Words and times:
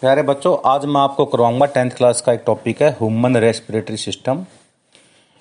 प्यारे 0.00 0.22
बच्चों, 0.22 0.56
आज 0.66 0.84
मैं 0.84 1.00
आपको 1.00 1.24
करवाऊँगा 1.24 1.66
टेंथ 1.66 1.90
क्लास 1.90 2.20
का 2.20 2.32
एक 2.32 2.42
टॉपिक 2.46 2.80
है 2.82 2.88
ह्यूमन 2.90 3.36
रेस्पिरेटरी 3.36 3.96
सिस्टम 3.96 4.44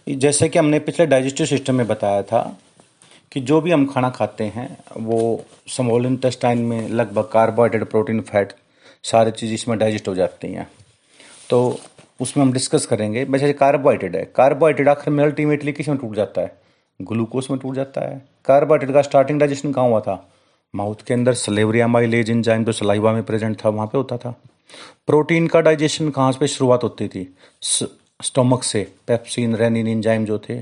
जैसे 0.07 0.49
कि 0.49 0.59
हमने 0.59 0.79
पिछले 0.79 1.05
डाइजेस्टिव 1.05 1.45
सिस्टम 1.45 1.75
में 1.75 1.87
बताया 1.87 2.23
था 2.23 2.41
कि 3.31 3.39
जो 3.39 3.61
भी 3.61 3.71
हम 3.71 3.85
खाना 3.85 4.09
खाते 4.09 4.43
हैं, 4.43 4.77
वो 4.97 5.45
स्मॉल 5.67 6.05
इंटेस्टाइन 6.05 6.57
में 6.57 6.89
लगभग 6.89 7.29
कार्बोहाइड्रेट 7.33 7.83
प्रोटीन 7.83 8.21
फैट 8.21 8.53
सारी 9.03 9.31
चीज़ 9.31 9.53
इसमें 9.53 9.77
डाइजेस्ट 9.79 10.07
हो 10.07 10.15
जाती 10.15 10.47
हैं। 10.53 10.67
तो 11.49 11.79
उसमें 12.21 12.45
हम 12.45 12.53
डिस्कस 12.53 12.85
करेंगे, 12.85 13.23
वैसे 13.23 13.53
कार्बोहाइड्रेट 13.53 14.15
है। 14.15 14.23
कार्बोहाइड्रेट 14.35 14.87
आखिर 14.87 15.13
में 15.13 15.23
अल्टीमेटली 15.23 15.73
किसमें 15.73 15.97
टूट 15.97 16.15
जाता 16.15 16.41
है? 16.41 16.51
ग्लूकोज 17.01 17.47
में 17.51 17.59
टूट 17.59 17.75
जाता 17.75 18.09
है। 18.09 18.21
कार्बोहाइड्रेट 18.45 18.93
का 18.93 19.01
स्टार्टिंग 19.01 19.39
डाइजेशन 19.39 19.73
कहाँ 19.73 19.87
हुआ 19.87 19.99
था? 19.99 20.29
माउथ 20.73 20.95
के 21.07 21.13
अंदर 21.13 21.33
सलेवरिया 21.33 21.87
माइलेज 21.87 22.29
इंजाइम 22.29 22.63
जो 22.65 22.71
सलाइवा 22.71 23.13
में 23.13 23.23
प्रेजेंट 23.23 23.57
था, 23.65 23.69
वहाँ 23.69 23.87
पे 23.87 23.97
होता 23.97 24.17
था। 24.17 24.31
प्रोटीन 25.07 25.47
का 25.47 25.61
डाइजेशन 25.61 26.09
कहाँ 26.09 26.33
पे 26.33 26.47
शुरुआत 26.47 26.83
होती 26.83 27.07
थी? 27.07 27.27
स्टोमक 28.19 28.63
से, 28.63 28.83
पेप्सिन, 29.07 29.55
रेनिन 29.55 29.87
इंजाइम 29.87 30.25
जो 30.25 30.39
थे, 30.39 30.61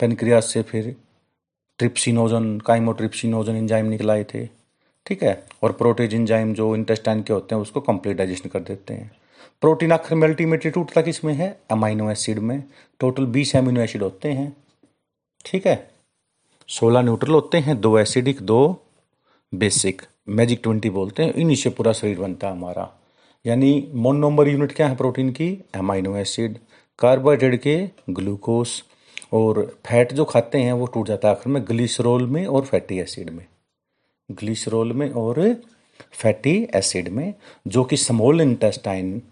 पेनक्रियास 0.00 0.52
से 0.52 0.62
फिर 0.62 0.94
ट्रिप्सिनोजन, 1.78 2.58
काइमोट्रिप्सिनोजन 2.58 3.56
इंजाइम 3.56 3.86
निकलाए 3.86 4.24
थे, 4.24 4.46
ठीक 5.06 5.22
है? 5.22 5.42
और 5.62 5.72
प्रोटेज 5.72 6.14
इंजाइम 6.14 6.54
जो 6.54 6.74
इंटेस्टाइन 6.76 7.22
के 7.22 7.32
होते 7.32 7.54
हैं, 7.54 7.62
उसको 7.62 7.80
कंप्लीट 7.80 8.16
डाइजेशन 8.16 8.48
कर 8.48 8.60
देते 8.60 8.94
हैं। 8.94 9.10
प्रोटीन 9.60 9.92
आखिर 9.92 10.18
में 10.18 10.26
अल्टीमेटली 10.28 10.70
टूटता 10.70 11.02
किसमें 11.02 11.32
है? 11.34 11.58
अमाइनो 11.70 12.10
एसिड 12.10 12.38
में। 12.38 12.62
टोटल 13.00 13.26
बीस 13.26 13.54
अमीनो 13.56 13.80
एसिड 13.80 14.02
होते 14.02 14.32
हैं, 14.32 14.56
ठीक 15.46 15.66
है? 15.66 15.90
सोलह 16.68 17.02
न्यूट्रल 17.02 17.32
होते 17.32 17.58
हैं, 17.58 17.80
दो 17.80 17.98
एसिडिक, 17.98 18.40
दो 18.40 18.82
बेसिक 19.54 20.02
मैजिक 20.28 20.60
ट्वेंटी 20.62 20.90
बोलते 20.90 21.22
हैं, 21.22 21.34
इन्हीं 21.34 21.56
से 21.56 21.70
पूरा 21.70 21.92
शरीर 21.92 22.18
बनता 22.18 22.46
है 22.46 22.52
हमारा। 22.52 22.88
यानी 23.46 23.90
मोन 23.94 24.16
नंबर 24.16 24.48
यूनिट 24.48 24.72
क्या 24.72 24.88
है 24.88 24.96
प्रोटीन 24.96 25.30
की? 25.30 25.48
एमाइनो 25.76 26.16
एसिड 26.16 26.58
कार्बोहाइड्रेट 26.98 27.60
के 27.62 27.90
ग्लूकोस 28.10 28.82
और 29.32 29.76
फैट 29.86 30.12
जो 30.12 30.24
खाते 30.24 30.58
हैं 30.58 30.72
वो 30.72 30.86
टूट 30.86 31.08
जाता 31.08 31.28
है 31.28 31.34
आखिर 31.34 31.52
में 31.52 31.62
ग्लिसरोल 31.68 32.26
में 32.26 32.46
और 32.46 32.62
फैटी 32.62 32.98
एसिड 32.98 33.30
में। 33.30 33.46
ग्लिसरोल 34.32 34.92
में 34.92 35.10
और 35.10 35.62
फैटी 36.12 36.68
एसिड 36.74 37.08
में, 37.08 37.34
जो 37.68 37.84
कि 37.84 37.96
स्मॉल 37.96 38.40
इंटेस्टाइन 38.40 39.22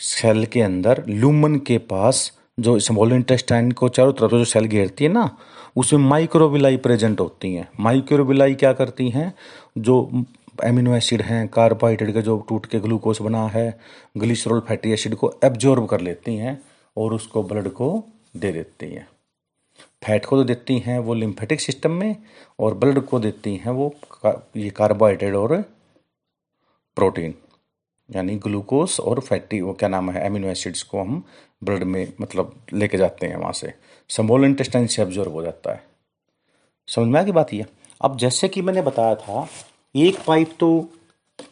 सेल 0.00 0.46
के 0.46 0.60
अंदर 0.60 1.04
लूमन 1.08 1.56
के 1.56 1.78
पास, 1.78 2.38
जो 2.60 2.78
स्मॉल 2.78 3.12
इंटेस्टाइन 3.12 3.72
को 3.72 3.88
चारों 3.88 4.12
तरफ़ 4.12 4.30
जो 4.30 4.44
सेल 4.44 4.66
घेरती 4.66 5.04
है 5.04 5.12
ना 5.12 5.38
उसमें 5.76 6.00
माइक्रोविलाई 6.00 6.76
प्रेजेंट 6.76 7.20
होती 7.20 7.52
हैं। 7.54 7.68
माइक्रोविलाई 7.80 8.54
क्या 8.54 8.72
करती 8.72 9.08
हैं? 9.10 9.32
जो 9.78 10.24
एमिनो 10.64 10.94
एसिड 10.94 11.22
हैं 11.22 11.46
कार्बोहाइड्रेट 11.48 12.14
का 12.14 12.20
जो 12.20 12.36
टूट 12.48 12.66
के 12.66 12.78
ग्लूकोज 12.80 13.18
बना 13.22 13.46
है 13.48 13.78
ग्लिसरॉल 14.16 14.60
फैटी 14.60 14.92
एसिड 14.92 15.14
को 15.14 15.32
एब्जॉर्ब 15.44 15.86
कर 15.86 16.00
लेती 16.00 16.36
हैं 16.36 16.60
और 16.96 17.14
उसको 17.14 17.42
ब्लड 17.42 17.68
को 17.70 17.92
दे 18.36 18.52
देती 18.52 18.86
हैं। 18.86 19.06
फैट 20.04 20.24
को 20.24 20.36
तो 20.36 20.44
देती 20.44 20.78
हैं 20.78 20.98
वो 20.98 21.14
लिम्फेटिक 21.14 21.60
सिस्टम 21.60 21.90
में 21.90 22.16
और 22.58 22.74
ब्लड 22.74 23.00
को 23.00 23.18
देती 23.20 23.54
हैं 23.56 23.72
वो 23.72 23.94
ये 24.56 24.70
कार्बोहाइड्रेट 24.70 25.34
और 25.34 25.56
प्रोटीन 26.96 27.34
यानी 28.08 28.36
ग्लूकोज 28.36 28.96
और 29.00 29.20
फैटी 29.20 29.60
वो 29.60 29.72
क्या 29.72 29.88
नाम 29.88 30.10
है 30.10 30.24
एमिनो 30.26 30.48
एसिड्स 30.48 30.82
को 30.82 31.00
हम 31.00 31.22
ब्लड 31.64 31.82
में 31.82 32.12
मतलब 32.20 32.54
लेके 32.72 32.98
जाते 32.98 33.26
हैं 33.26 33.36
वहाँ 33.36 33.52
से। 33.52 33.72
स्मॉल 34.10 34.44
इंटेस्टाइन 34.44 34.86
से 34.86 35.02
ऑब्ज़र्व 35.02 35.32
हो 35.32 35.42
जाता 35.42 35.72
है। 35.72 35.82
समझ 36.88 37.08
में 37.08 37.20
आ 37.20 37.22
गई 37.22 37.32
बात 37.32 37.52
यह 37.54 37.66
अब 38.00 38.16
जैसे 38.18 38.48
कि 38.48 38.62
मैंने 38.62 38.82
बताया 38.82 39.14
था, 39.14 39.48
एक 39.94 40.18
पाइप 40.26 40.54
तो 40.60 40.88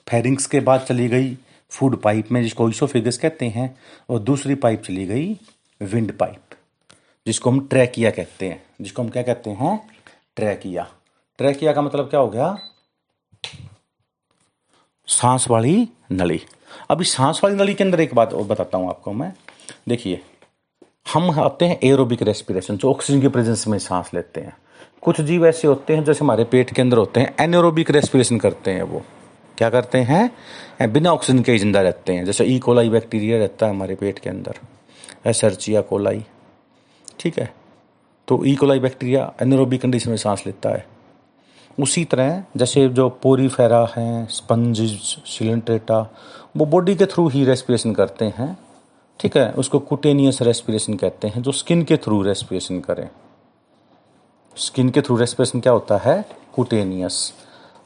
फेरिंग्स 0.09 0.47
के 0.47 0.61
बाद 0.61 0.81
चली 0.81 1.09
गई, 1.09 1.37
फ़ूड 1.73 2.01
पाइप 2.03 2.31
में 2.33 2.43
जिसको 2.43 2.69
इसोफिगस 2.71 3.19
कहते 3.19 3.47
हैं, 3.47 3.75
और 4.11 4.19
दूसरी 4.21 4.55
पाइप 4.55 4.83
चली 4.83 5.07
गई 5.07 5.37
विंड 5.81 6.13
पाइप 6.19 6.55
जिसको 7.27 7.51
हम 7.51 7.67
ट्रैकिया 7.69 8.11
कहते 8.11 8.49
हैं। 8.49 8.63
जिसको 8.81 9.03
हम 9.03 9.09
क्या 9.09 9.23
कहते 9.23 9.51
हैं? 9.51 9.79
ट्रैकिया 10.37 10.87
ट्रैकिया 11.39 11.73
का 11.73 11.83
मतलब 11.83 12.09
क्या 12.11 12.21
हो 12.21 12.29
गया? 12.29 12.57
सांस 15.09 15.47
वाली 15.51 15.89
नली। 16.13 16.41
अभी 16.91 17.05
सांस 17.05 17.41
वाली 17.45 17.57
नली 17.57 17.75
के 17.75 17.85
अंदर 17.85 18.01
एक 18.01 18.15
बात 18.15 18.33
और 18.35 18.45
बताता 18.45 18.79
हूँ 18.79 18.89
आपको 18.89 19.13
मैं। 19.13 19.33
देखिए 19.89 20.21
हम 21.09 21.31
आते 21.41 21.65
हैं 21.65 21.79
एरोबिक 21.85 22.23
रेस्पिरेशन 22.23 22.77
जो 22.77 22.91
ऑक्सीजन 22.91 23.21
की 23.21 23.29
प्रेजेंस 23.29 23.67
में 23.69 23.79
सांस 23.79 24.11
लेते 24.15 24.41
हैं। 24.41 24.57
कुछ 25.03 25.21
जीव 25.21 25.47
ऐसे 25.47 25.69
होते 25.69 25.95
हैं, 25.97 26.05
जैसे 26.05 26.25
हमारे 26.25 26.45
पेट 26.45 26.73
के 26.75 26.83
अंदर 26.83 26.97
होते 26.97 27.21
हैं 27.21 27.35
एनोरोबिक 27.41 27.91
रेस्पिरेशन 27.91 28.39
करते 28.39 28.71
हैं 28.71 28.83
वो। 28.83 29.03
क्या 29.59 29.71
करते 29.71 29.99
हैं? 30.01 30.31
बिना 30.83 31.13
ऑक्सीजन 31.13 31.43
के 31.43 31.57
ज़िंदा 31.59 31.81
रहते 31.81 32.13
हैं, 32.13 32.25
जैसे 32.25 32.45
ई 32.45 32.59
कोलाई 32.59 32.89
बैक्टीरिया 32.89 33.39
रहता 33.39 33.67
है 33.67 33.73
हमारे 33.73 33.95
पेट 33.95 34.19
के 34.19 34.31
अंदर। 34.31 34.59
एसर्चिया 35.27 35.81
कोलाई 35.83 36.25
ठीक 37.21 37.39
है? 37.39 37.53
तो 38.29 38.43
E 38.45 38.55
coli 38.55 38.79
bacteria 38.79 39.33
anaerobic 39.43 39.83
condition 39.83 40.11
में 40.11 40.17
सांस 40.17 40.43
लेता 40.47 40.69
है। 40.69 40.87
उसी 41.79 42.05
तरह, 42.05 42.43
जैसे 42.57 42.89
जो 42.89 43.09
पोरीफेरा 43.23 43.87
हैं 43.97 44.27
स्पंज 44.29 44.81
सिलेंट्रेटा 45.27 46.01
वो 46.57 46.67
बॉडी 46.67 46.95
के 46.97 47.07
थ्रू 47.07 47.29
ही 47.29 47.45
रेस्पिरेशन 47.45 47.93
करते 47.95 48.25
हैं। 48.39 48.57
ठीक 49.21 49.37
है, 49.37 49.53
उसको 49.53 49.79
कुटेनियस 49.79 50.43
रेस्पिरेशन 50.43 50.95
कहते 50.95 51.29
हैं, 51.29 51.43
जो 51.43 51.53
स्किन 51.53 51.83
के 51.83 51.97
थ्रू 51.97 52.23
रेस्पिरेशन 52.23 52.81
करें। 52.81 53.09
स्किन 54.57 54.91
के 54.91 55.01
थ्रू 55.01 55.17
रेस्पिरेशन 55.17 55.61
क्या 55.61 55.73
होता 55.73 55.97
है? 55.97 56.25
कुटेनियस 56.55 57.33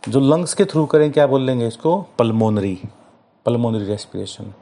जो 0.09 0.21
लंग्स 0.21 0.55
के 0.55 0.65
थ्रू 0.65 0.87
करें, 0.87 1.13
क्या 1.13 1.27
बोल 1.27 1.43
लेंगे 1.43 1.67
इसको? 1.67 2.07
पल्मोनरी 2.19 2.79
पल्मोनरी 3.47 3.85
रेस्पिरेशन 3.85 4.53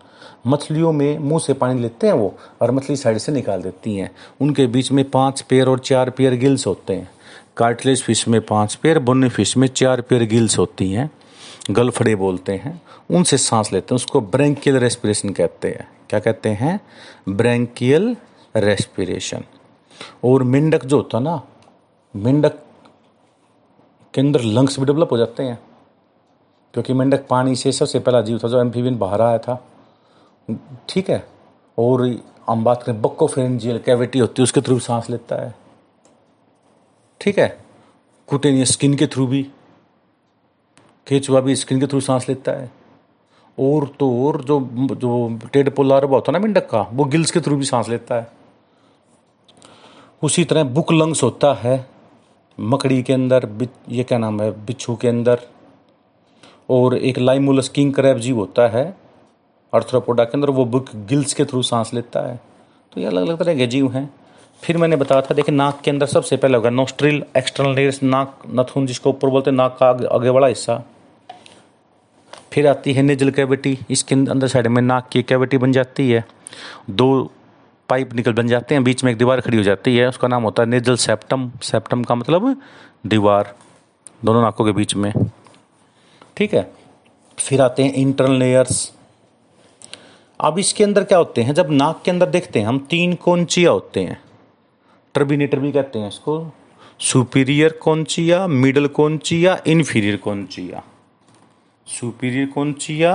मछलियों 0.47 0.93
में 0.93 1.19
मुँह 1.19 1.41
से 1.41 1.53
पानी 1.53 1.81
लेते 1.81 2.07
हैं 2.07 2.15
वो, 2.15 2.35
और 2.63 2.71
मछली 2.71 2.97
साइड 2.97 3.19
से 3.19 3.33
निकाल 3.33 3.63
देती 3.63 3.97
हैं। 3.97 4.11
उनके 4.41 4.67
बीच 4.67 4.93
में 4.93 5.11
पाँच 5.11 5.41
पेयर 5.41 5.69
और 5.69 5.79
चार 5.79 6.11
पेयर 6.11 6.35
गिल्स 6.35 6.67
होते 6.67 6.95
हैं। 6.95 7.11
कार्टलेज 7.57 8.03
फ़िश 8.03 8.29
में 8.29 8.41
पाँच 8.41 8.75
पेयर 8.75 8.99
बोनी 8.99 9.29
फ़िश 9.29 9.57
में 9.57 9.69
चार 9.69 10.01
पेयर 10.01 10.23
गिल्स 10.23 10.59
होती 10.59 10.93
हैं। 10.93 11.11
गलफड़े 11.71 12.15
बोलते 12.15 12.53
हैं। 12.53 12.83
उनसे 13.11 13.39
सांस 13.39 13.73
लेते 13.73 13.95
हैं, 13.95 13.97
उसको 13.97 14.21
ब्रैंकियल 14.21 14.77
रेस्पिरेशन 14.77 15.31
कहते 15.31 15.69
हैं। 15.69 15.89
क्या 16.11 16.21
कहते 16.21 16.49
हैं? 16.49 16.81
ब्रैंकियल 17.29 18.17
रेस्पिरेशन 18.57 19.45
और 20.25 20.43
मेंढक 20.43 20.85
जो 20.85 20.97
होता 20.97 21.19
है 21.19 21.25
ना, 21.25 21.43
मेंढक 22.17 22.53
के 24.15 24.21
अंदर 24.21 24.41
लंग्स 24.41 24.79
भी 24.79 24.87
डेवलप 24.87 25.09
हो 25.13 25.19
जाते 25.19 25.43
हैं। 25.43 25.63
क्योंकि 26.75 26.93
मेंढक 26.93 27.27
पानी 27.29 27.57
से 27.57 27.73
सबसे 27.73 28.01
पहला 28.01 28.21
जीव 28.21 28.41
था 28.45 28.49
जो 28.49 28.61
एम्फीबियन 28.61 28.99
बाहर 28.99 29.21
आया 29.21 29.39
था। 29.39 29.67
ठीक 30.89 31.11
है? 31.11 31.29
और 31.79 32.23
हम 32.47 32.65
बात 32.65 32.83
करें 32.83 33.03
बक्को 33.03 33.27
फेरेंजियल 33.27 33.79
कैविटी 33.79 34.19
होती 34.19 34.43
है, 34.43 34.45
उसके 34.45 34.61
थ्रू 34.61 34.79
सांस 34.79 35.11
लेता 35.11 35.37
है। 35.37 35.55
ठीक 37.21 37.39
है? 37.39 37.65
कुटेनियस 38.27 38.73
स्किन 38.73 38.95
के 38.95 39.07
थ्रू 39.07 39.27
भी, 39.27 39.43
केचुआ 41.07 41.41
भी 41.41 41.57
स्किन 41.57 41.81
के 41.81 41.87
थ्रू 41.87 42.01
सांस 42.01 42.29
लेता 42.29 42.53
है। 42.53 42.80
और 43.59 43.87
तो 44.01 44.27
और 44.27 44.43
जो 44.45 44.61
जो 44.95 45.39
टेड 45.53 45.71
पोलार 45.75 46.05
होता 46.05 46.33
है 46.33 46.39
ना 46.39 46.43
मिंडक 46.43 46.71
का, 46.71 46.87
वो 46.93 47.05
गिल्स 47.05 47.31
के 47.31 47.41
थ्रू 47.41 47.57
भी 47.57 47.65
सांस 47.65 47.89
लेता 47.89 48.15
है। 48.15 48.33
उसी 50.23 50.45
तरह 50.45 50.65
बुक 50.65 50.93
लंग्स 50.93 51.23
होता 51.23 51.53
है, 51.53 51.87
मकड़ी 52.61 53.03
के 53.03 53.13
अंदर 53.13 53.69
ये 53.89 54.05
क्या 54.05 54.19
नाम 54.19 54.43
है, 54.43 54.67
बिच्छू 54.67 54.97
के 54.97 55.09
अंदर। 55.09 55.41
और 56.71 56.97
एक 56.97 57.19
लाइमुलस 57.19 57.69
किंग 57.69 57.95
क्रैब 57.95 58.19
जीव 58.19 58.37
होता 58.37 58.69
है, 58.69 58.97
अर्थ्रोपोडा 59.75 60.25
के 60.25 60.31
अंदर, 60.35 60.51
वो 60.51 60.65
बुक 60.65 60.89
गिल्स 60.97 61.33
के 61.33 61.45
थ्रू 61.45 61.63
सांस 61.63 61.95
लेता 61.95 62.21
है। 62.21 62.41
तो 62.93 63.01
ये 63.01 63.07
अलग 63.07 63.23
अलग 63.23 63.39
तरह 63.39 63.55
के 63.55 63.67
जीव 63.67 63.93
हैं। 63.93 64.15
फिर 64.63 64.77
मैंने 64.77 64.97
बताया 64.97 65.21
था, 65.21 65.35
देखिए, 65.35 65.55
नाक 65.55 65.81
के 65.81 65.91
अंदर 65.91 66.07
सबसे 66.07 66.37
पहले 66.37 66.57
होगा 66.57 66.71
नोस्ट्रिल 66.71 67.25
एक्सटर्नल 67.37 67.93
नाक 68.03 68.43
नथुन, 68.51 68.87
जिसको 68.87 69.11
ऊपर 69.11 69.29
बोलते 69.29 69.51
हैं, 69.51 69.57
नाक 69.57 69.77
का 69.83 69.87
आगे 69.87 70.29
वाला 70.29 70.47
हिस्सा। 70.47 70.83
फिर 72.53 72.67
आती 72.67 72.93
है 72.93 73.03
नेजल 73.03 73.31
कैविटी। 73.31 73.79
इसके 73.91 74.15
अंदर 74.15 74.49
साइड 74.49 74.67
में 74.67 74.83
नाक 74.83 75.09
की 75.09 75.23
कैविटी 75.23 75.59
बन 75.59 75.73
जाती 75.73 76.11
है। 76.11 76.25
दो 76.91 77.33
पाइप 77.89 78.13
निकल 78.13 78.33
बन 78.33 78.49
जाते 78.49 78.75
हैं, 78.75 78.85
बीच 78.85 79.05
में 79.05 79.13
एक 79.13 79.19
दीवार 79.19 79.41
खड़ी 79.41 79.57
हो 79.57 79.63
जाती 79.63 79.97
है, 79.97 80.09
उसका 80.09 80.29
नाम 80.29 80.43
होता 80.43 80.63
है 80.63 80.69
नेजल 80.69 80.97
सेप्टम। 80.97 81.53
सेप्टम 81.63 82.05
का 82.05 82.15
मतलब 82.15 82.61
दीवार, 83.07 83.55
दोनों 84.25 84.43
नाकों 84.43 84.65
के 84.65 84.73
बीच 84.73 84.95
में। 84.95 85.13
ठीक 86.37 86.55
है? 86.55 86.73
फिर 87.39 87.61
आते 87.61 87.85
हैं 87.85 87.93
इंटरनल 87.93 88.37
लेयर्स। 88.37 88.93
अब 90.41 90.59
इसके 90.59 90.85
अंदर 90.85 91.05
क्या 91.05 91.19
होते 91.19 91.43
हैं? 91.43 91.55
जब 91.55 91.71
नाक 91.71 92.03
के 92.05 92.11
अंदर 92.11 92.27
देखते 92.27 92.59
हैं, 92.61 92.67
हम 92.67 92.87
तीन 92.91 93.15
कौनचिया 93.15 93.71
होते 93.71 94.01
हैं। 94.01 94.21
टर्बिनेटर 95.15 95.59
भी 95.59 95.73
कहते 95.73 95.99
हैं 95.99 96.09
इसको। 96.09 96.53
Superior 97.01 97.79
conchae, 97.83 98.47
middle 98.47 98.87
conchae, 98.87 99.61
inferior 99.67 100.17
conchae. 100.17 100.85
Superior 101.87 102.47
conchae 102.47 103.13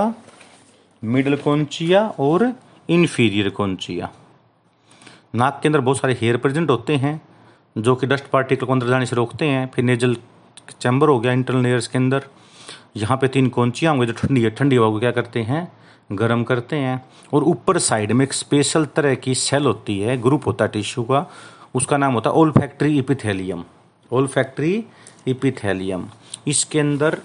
middle 1.02 1.36
conchae 1.36 2.00
और 2.20 2.42
इन्फीरियर 2.88 3.48
कौनचिया 3.50 4.08
नाक 5.34 5.58
के 5.62 5.68
अंदर 5.68 5.80
बहुत 5.80 5.98
सारे 5.98 6.16
हेयर 6.20 6.36
प्रेजेंट 6.36 6.70
होते 6.70 6.96
हैं, 6.96 7.20
जो 7.76 7.94
कि 7.96 8.06
डस्ट 8.06 8.26
पार्टिकल 8.26 8.66
को 8.66 8.72
अंदर 8.72 8.86
जाने 8.86 9.06
से 9.06 9.16
रोकते 9.16 9.44
हैं। 9.44 9.66
फिर 9.74 9.84
नेजल 9.84 10.16
चैम्बर 10.80 11.08
हो 11.08 11.18
गया 11.20 11.32
इंटरनल 11.32 11.62
लेयर्स 11.62 11.88
के 11.88 11.98
अंदर। 11.98 12.26
यहाँ 12.96 13.16
पे 13.16 13.28
तीन 13.28 13.48
कौंचियाँ 13.48 13.94
होंगी 13.94 14.06
जो 14.06 14.12
ठंडी 14.12 14.42
है, 14.42 14.50
ठंडी 14.50 14.76
हवा 14.76 14.88
को 14.90 15.00
क्या 15.00 15.10
करते 15.10 15.42
हैं? 15.42 15.68
गर्म 16.12 16.44
करते 16.44 16.76
हैं। 16.76 17.04
और 17.34 17.44
ऊपर 17.44 17.78
साइड 17.80 18.12
में 18.12 18.24
एक 18.24 18.32
स्पेशल 18.32 18.84
तरह 18.96 19.14
की 19.16 19.34
सेल 19.36 19.66
होती 19.66 19.98
है 20.00 20.16
ग्रुप 20.22 20.46
होता 20.46 20.64
है 20.64 20.70
टिश्यू 20.72 21.04
का। 21.04 21.26
उसका 21.74 21.96
नाम 21.96 22.12
होता 22.14 22.30
है 22.30 22.36
ओल 22.36 22.50
फैक्ट्री 22.52 22.98
इपिथेलियम 22.98 23.64
ओल 24.10 24.26
फैक्ट्री 24.26 24.84
इपिथेलियम 25.28 26.08
इसके 26.48 26.80
अंदर 26.80 27.18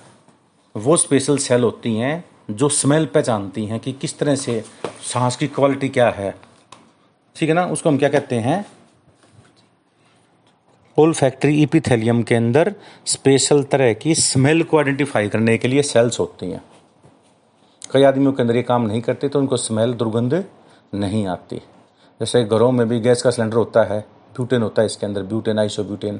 वो 0.75 0.95
स्पेशल 0.97 1.37
सेल 1.37 1.63
होती 1.63 1.95
हैं 1.95 2.23
जो 2.51 2.69
स्मेल 2.69 3.05
पहचानती 3.05 3.65
हैं 3.65 3.79
कि 3.79 3.91
किस 3.91 4.17
तरह 4.19 4.35
से 4.35 4.63
सांस 5.03 5.35
की 5.35 5.47
क्वालिटी 5.47 5.89
क्या 5.89 6.09
है। 6.09 6.31
ठीक 7.35 7.49
है 7.49 7.55
ना? 7.55 7.65
उसको 7.65 7.89
हम 7.89 7.97
क्या 7.97 8.09
कहते 8.09 8.35
हैं? 8.35 8.65
ओल 10.97 11.13
फैक्ट्री 11.13 11.61
इपिथेलियम 11.63 12.21
के 12.23 12.35
अंदर 12.35 12.73
स्पेशल 13.05 13.63
तरह 13.63 13.93
की 13.93 14.15
स्मेल 14.15 14.63
को 14.63 14.77
आइडेंटिफाई 14.77 15.29
करने 15.29 15.57
के 15.57 15.67
लिए 15.67 15.81
सेल्स 15.81 16.19
होती 16.19 16.51
हैं। 16.51 16.61
कई 17.91 18.03
आदमियों 18.03 18.33
के 18.33 18.41
अंदर 18.43 18.55
ये 18.55 18.63
काम 18.63 18.85
नहीं 18.87 19.01
करते 19.01 19.29
तो 19.29 19.39
उनको 19.39 19.57
स्मेल 19.57 19.93
दुर्गंध 19.93 20.43
नहीं 20.95 21.25
आती। 21.27 21.55
जैसे 22.19 22.43
घरों 22.43 22.71
में 22.71 22.87
भी 22.89 22.99
गैस 22.99 23.21
का 23.21 23.31
सिलेंडर 23.31 23.57
होता 23.57 23.83
है 23.83 23.99
ब्यूटेन 24.35 24.61
होता 24.61 24.81
है 24.81 24.85
इसके 24.85 25.05
अंदर 25.05 25.23
ब्यूटेन 25.23 25.59
आइसो 25.59 25.83
ब्यूटेन 25.83 26.19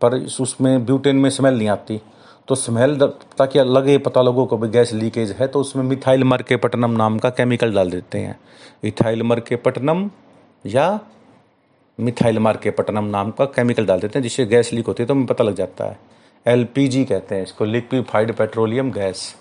पर 0.00 0.14
उसमें 0.40 0.84
ब्यूटेन 0.86 1.16
में 1.16 1.30
स्मेल 1.30 1.54
नहीं 1.54 1.68
आती। 1.68 2.00
तो 2.48 2.54
स्मेल 2.54 2.96
ताकि 3.38 3.58
लगे 3.58 3.96
पता 3.98 4.22
लोगों 4.22 4.46
को 4.46 4.56
भी 4.56 4.68
गैस 4.68 4.92
लीकेज 4.92 5.30
है 5.32 5.46
तो 5.46 5.60
उसमें 5.60 5.82
मिथाइल 5.84 6.24
मर 6.24 6.42
के 6.42 6.56
पटनम 6.56 6.90
नाम 6.92 7.18
का 7.18 7.30
केमिकल 7.30 7.72
डाल 7.74 7.90
देते 7.90 8.18
हैं। 8.18 8.38
इथाइल 8.84 9.22
मर 9.22 9.40
के 9.40 9.56
पटनम 9.58 10.08
या 10.66 11.00
मिथाइल 11.98 12.38
मार 12.38 12.56
के 12.56 12.70
पटनम 12.70 13.04
नाम 13.06 13.30
का 13.30 13.44
केमिकल 13.46 13.86
डाल 13.86 14.00
देते 14.00 14.18
हैं, 14.18 14.22
जिससे 14.22 14.46
गैस 14.46 14.72
लीक 14.72 14.86
होती 14.86 15.02
है 15.02 15.06
तो 15.06 15.14
हमें 15.14 15.26
पता 15.26 15.44
लग 15.44 15.54
जाता 15.54 15.84
है। 15.84 15.98
एलपीजी 16.46 17.04
कहते 17.04 17.34
हैं 17.34 17.42
इसको 17.42 17.64
लिक्विफाइड 17.64 18.34
पेट्रोलियम 18.36 18.90
गैस 18.92 19.34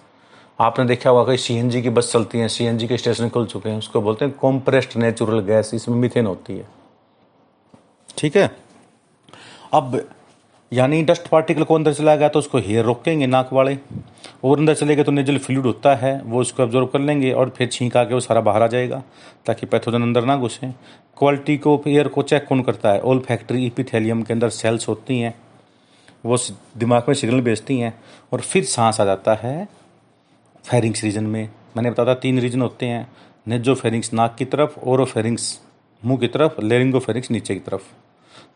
आपने 0.59 0.85
देखा 0.85 1.09
होगा 1.09 1.31
कि 1.31 1.37
सीएनजी 1.37 1.81
की 1.81 1.89
बस 1.89 2.11
चलती 2.11 2.39
है 2.39 2.47
सीएनजी 2.47 2.87
के 2.87 2.97
स्टेशन 2.97 3.29
खुल 3.29 3.45
चुके 3.45 3.69
हैं, 3.69 3.77
उसको 3.77 4.01
बोलते 4.01 4.25
हैं 4.25 4.33
कॉम्प्रेस्ड 4.33 4.97
नेचुरल 4.97 5.39
गैस 5.41 5.73
इसमें 5.73 5.95
मिथेन 5.97 6.25
होती 6.25 6.57
है। 6.57 6.67
ठीक 8.17 8.37
है? 8.37 8.49
अब 9.73 10.01
यानी 10.73 11.01
डस्ट 11.03 11.27
पार्टिकल 11.27 11.63
को 11.63 11.75
अंदर 11.75 11.93
चला 11.93 12.15
गया 12.15 12.27
तो 12.29 12.39
उसको 12.39 12.57
हेयर 12.57 12.85
रोकेंगे 12.85 13.25
नाक 13.27 13.49
वाले। 13.53 13.77
और 14.43 14.59
अंदर 14.59 14.75
चले 14.75 14.95
गए 14.95 15.03
तो 15.03 15.11
नेजल 15.11 15.37
फ्लूड 15.37 15.65
होता 15.65 15.93
है, 15.95 16.21
वो 16.21 16.41
उसको 16.41 16.63
ऑब्जॉर्व 16.63 16.87
कर 16.87 16.99
लेंगे 16.99 17.31
और 17.31 17.49
फिर 17.49 17.67
छींक 17.67 17.97
आके 17.97 18.13
वो 18.13 18.19
सारा 18.19 18.41
बाहर 18.41 18.63
आ 18.63 18.67
जाएगा, 18.67 19.01
ताकि 19.45 19.65
पैथोजन 19.65 20.01
अंदर 20.01 20.25
ना 20.25 20.37
घुसें। 20.37 20.71
क्वालिटी 21.17 21.57
को 21.57 21.81
एयर 21.87 22.07
को 22.07 22.23
चेक 22.23 22.45
कौन 22.45 22.61
करता 22.61 22.91
है? 22.91 23.01
ओल 23.01 23.19
फैक्ट्री 23.19 23.65
इपिथेलियम 23.65 24.23
के 24.23 24.33
अंदर 24.33 24.49
सेल्स 24.49 24.87
होती 24.87 25.19
हैं, 25.19 25.33
वो 26.25 26.37
दिमाग 26.77 27.05
में 27.07 27.15
सिग्नल 27.15 27.41
भेजती 27.41 27.79
हैं, 27.79 27.93
और 28.33 28.41
फिर 28.41 28.63
सांस 28.65 29.01
आ 29.01 29.05
जाता 29.05 29.33
है 29.33 29.67
फेरिंग्स 30.65 31.03
रीजन 31.03 31.23
में। 31.23 31.49
मैंने 31.77 31.91
बताया 31.91 32.07
था 32.07 32.19
तीन 32.19 32.39
रीजन 32.39 32.61
होते 32.61 32.85
हैं 32.85 33.07
नेजो 33.47 33.75
फेरिंग्स 33.75 34.13
नाक 34.13 34.35
की 34.35 34.45
तरफ़ 34.45 34.79
ओरो 34.79 35.05
फेरिंग्स 35.05 35.59
मुँह 36.03 36.19
की 36.19 36.27
तरफ़ 36.27 36.61
लेरिंगो 36.61 36.99
फेरिंग्स 36.99 37.31
नीचे 37.31 37.53
की 37.53 37.59
तरफ़। 37.59 37.81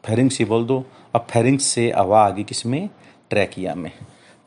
फेरिंग्स 0.03 0.39
ही 0.39 0.45
बोल 0.45 0.65
दो। 0.65 0.83
अब 1.15 1.25
फेरिंग्स 1.29 1.63
से 1.63 1.91
हवा 1.91 2.25
आ 2.25 2.29
गई 2.29 2.43
किसमें। 2.43 2.89
ट्रैकिया 3.29 3.75
में 3.75 3.91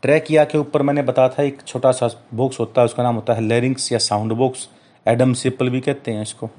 ट्रैकिया 0.02 0.44
के 0.44 0.58
ऊपर 0.58 0.82
मैंने 0.82 1.02
बताया 1.02 1.29
था, 1.29 1.43
एक 1.43 1.62
छोटा 1.67 1.91
सा 1.93 2.08
बॉक्स 2.35 2.61
होता 2.61 2.81
है, 2.81 2.85
उसका 2.85 3.02
नाम 3.02 3.14
होता 3.14 3.35
है 3.35 3.41
लेरिंग्स 3.41 3.93
या 3.93 3.99
साउंड 3.99 4.32
बॉक्स 4.32 4.69
एडम्स 5.06 5.47
एप्पल 5.47 5.69
भी 5.69 5.81
कहते 5.81 6.11
हैं 6.11 6.23
इसको। 6.23 6.50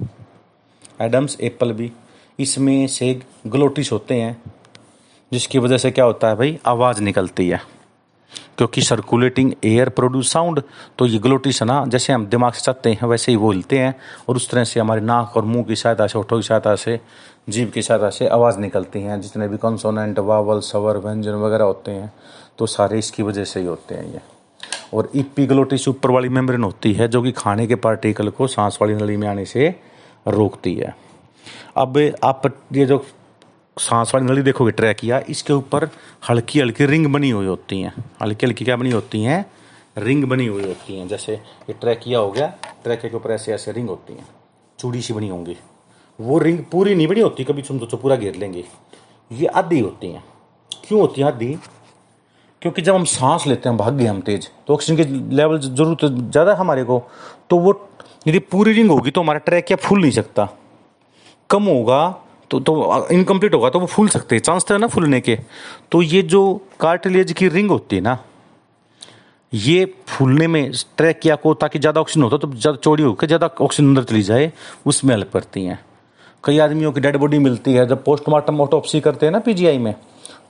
एडम्स 1.00 1.36
एप्पल 1.40 1.72
भी। 1.72 1.92
इसमें 2.38 2.86
से 2.86 3.20
ग्लोटिस 3.46 3.92
होते 3.92 4.14
हैं, 4.14 4.42
जिसकी 5.32 5.58
वजह 5.58 5.78
से 5.78 5.90
क्या 5.90 6.04
होता 6.04 6.28
है 6.28 6.36
भाई? 6.36 6.58
आवाज़ 6.66 7.00
निकलती 7.02 7.48
है। 7.48 7.60
क्योंकि 8.58 8.82
सर्कुलेटिंग 8.82 9.52
एयर 9.64 9.88
प्रोड्यूस 9.88 10.32
साउंड 10.32 10.62
तो 10.98 11.06
ये 11.06 11.18
ग्लोटिस 11.18 11.60
है 11.62 11.66
ना, 11.66 11.84
जैसे 11.86 12.12
हम 12.12 12.26
दिमाग 12.26 12.52
से 12.52 12.60
चलते 12.62 12.90
हैं, 12.90 13.08
वैसे 13.08 13.32
ही 13.32 13.36
वो 13.36 13.50
हिलते 13.52 13.78
हैं, 13.78 13.94
और 14.28 14.36
उस 14.36 14.50
तरह 14.50 14.64
से 14.64 14.80
हमारे 14.80 15.00
नाक 15.00 15.36
और 15.36 15.44
मुँह 15.44 15.64
की 15.64 15.76
सहायता 15.76 16.06
से, 16.06 16.18
होठों 16.18 16.36
की 16.36 16.42
सहायता 16.42 16.74
से 16.76 16.98
जीव 17.48 17.70
की 17.74 17.82
सहायता 17.82 18.10
से 18.10 18.26
आवाज़ 18.28 18.58
निकलती 18.58 19.00
हैं। 19.00 19.20
जितने 19.20 19.48
भी 19.48 19.56
कंसोनेंट 19.56 20.18
वावल 20.18 20.60
सवर 20.62 20.98
व्यंजन 20.98 21.34
वगैरह 21.36 21.64
होते 21.64 21.90
हैं 21.90 22.12
तो 22.58 22.66
सारे 22.66 22.98
इसकी 22.98 23.22
वजह 23.22 23.44
से 23.44 23.60
ही 23.60 23.66
होते 23.66 23.94
हैं 23.94 24.12
ये। 24.12 24.20
और 24.94 25.10
इपीग्लोटिस 25.14 25.88
ऊपर 25.88 26.10
वाली 26.10 26.28
मेम्ब्रेन 26.28 26.64
होती 26.64 26.92
है, 26.92 27.08
जो 27.08 27.22
कि 27.22 27.32
खाने 27.32 27.66
के 27.66 27.74
पार्टिकल 27.76 28.28
को 28.28 28.46
सांस 28.46 28.78
वाली 28.82 28.94
नली 28.94 29.16
में 29.16 29.26
आने 29.28 29.44
से 29.44 29.74
रोकती 30.28 30.74
है। 30.74 30.94
अब 31.76 31.98
आप 32.24 32.42
ये 32.72 32.84
जो 32.86 33.04
सांस 33.76 34.14
वाली 34.14 34.26
नली 34.26 34.42
देखोगे 34.42 34.72
ट्रैकिया 34.72 35.18
इसके 35.28 35.52
ऊपर 35.52 35.88
हल्की 36.28 36.60
हल्की 36.60 36.86
रिंग 36.86 37.06
बनी 37.12 37.30
हुई 37.30 37.46
होती 37.46 37.80
हैं। 37.80 37.92
हल्की 38.22 38.46
हल्की 38.46 38.64
क्या 38.64 38.76
बनी 38.76 38.90
होती 38.90 39.22
हैं? 39.22 39.44
रिंग 39.98 40.24
बनी 40.24 40.46
हुई 40.46 40.64
होती 40.64 40.98
हैं, 40.98 41.06
जैसे 41.08 41.32
ये 41.32 41.72
ट्रैकिया 41.72 42.18
हो 42.18 42.30
गया 42.30 42.46
ट्रैकिया 42.84 43.10
के 43.10 43.16
ऊपर 43.16 43.30
ऐसे 43.30 43.52
ऐसे 43.52 43.72
रिंग 43.72 43.88
होती 43.88 44.12
हैं। 44.12 44.26
चूड़ी 44.78 45.02
सी 45.02 45.14
बनी 45.14 45.28
होंगी। 45.28 45.56
वो 46.18 46.38
रिंग 46.38 46.58
पूरी 46.72 46.94
नहीं 46.94 47.08
बनी 47.08 47.20
होती, 47.20 47.44
कभी 47.44 47.62
तुम 47.62 47.78
तो 47.80 47.96
पूरा 47.96 48.16
घेर 48.16 48.34
लेंगे। 48.36 48.64
ये 49.30 49.46
आधी 49.48 49.80
होती 49.80 50.08
हैं। 50.08 50.24
क्यों 50.86 51.00
होती 51.00 51.20
हैं 51.20 51.28
आधी? 51.28 51.56
क्योंकि 52.62 52.82
जब 52.82 52.94
हम 52.94 53.04
सांस 53.06 53.46
लेते 53.46 53.68
हैं 53.68 53.78
भाग 53.78 53.94
गए 53.94 54.06
हम 54.06 54.20
तेज 54.20 54.50
तो 54.66 54.74
ऑक्सीजन 54.74 54.96
के 54.96 55.34
लेवल 55.36 55.58
ज़रूरत 55.58 56.04
ज़्यादा 56.04 56.54
हमारे 56.54 56.84
को। 56.84 57.02
तो 57.50 57.58
वो 57.58 57.80
यदि 58.28 58.38
पूरी 58.38 58.72
रिंग 58.72 58.90
होगी 58.90 59.10
तो 59.10 59.20
हमारा 59.20 59.38
ट्रैक 59.40 59.66
क्या 59.66 59.76
फूल 59.78 60.00
नहीं 60.00 60.10
सकता। 60.12 60.48
कम 61.50 61.62
होगा 61.64 62.21
तो 62.52 62.58
तो 62.60 63.06
इनकम्प्लीट 63.12 63.54
होगा 63.54 63.68
तो 63.70 63.80
वो 63.80 63.86
फूल 63.88 64.08
सकते 64.08 64.36
हैं। 64.36 64.42
चांस 64.42 64.64
तो 64.64 64.74
है 64.74 64.80
ना 64.80 64.86
फूलने 64.88 65.20
के। 65.20 65.38
तो 65.92 66.02
ये 66.04 66.22
जो 66.24 66.40
कार्टिलेज 66.80 67.32
की 67.32 67.48
रिंग 67.50 67.70
होती 67.70 67.96
है 67.96 68.02
ना, 68.02 68.18
ये 69.52 69.84
फूलने 70.08 70.46
में 70.46 70.72
ट्रैक 70.96 71.20
किया 71.20 71.36
को, 71.36 71.54
ताकि 71.54 71.78
ज़्यादा 71.78 72.00
ऑक्सीजन 72.00 72.22
होता 72.22 72.36
तो 72.38 72.48
ज़्यादा 72.48 72.76
चौड़ी 72.78 73.02
होकर 73.02 73.26
ज़्यादा 73.26 73.50
ऑक्सीजन 73.60 73.88
अंदर 73.88 74.04
चली 74.04 74.22
जाए, 74.22 74.50
उसमें 74.86 75.14
हेल्प 75.14 75.30
करती 75.32 75.64
हैं। 75.64 75.78
कई 76.44 76.58
आदमियों 76.60 76.92
की 76.92 77.00
डेड 77.00 77.16
बॉडी 77.16 77.38
मिलती 77.40 77.72
है, 77.72 77.86
जब 77.86 78.02
पोस्टमार्टम 78.04 78.60
ऑटोपसी 78.60 79.00
करते 79.00 79.26
हैं 79.26 79.32
ना 79.32 79.38
पीजीआई 79.40 79.78
में 79.78 79.94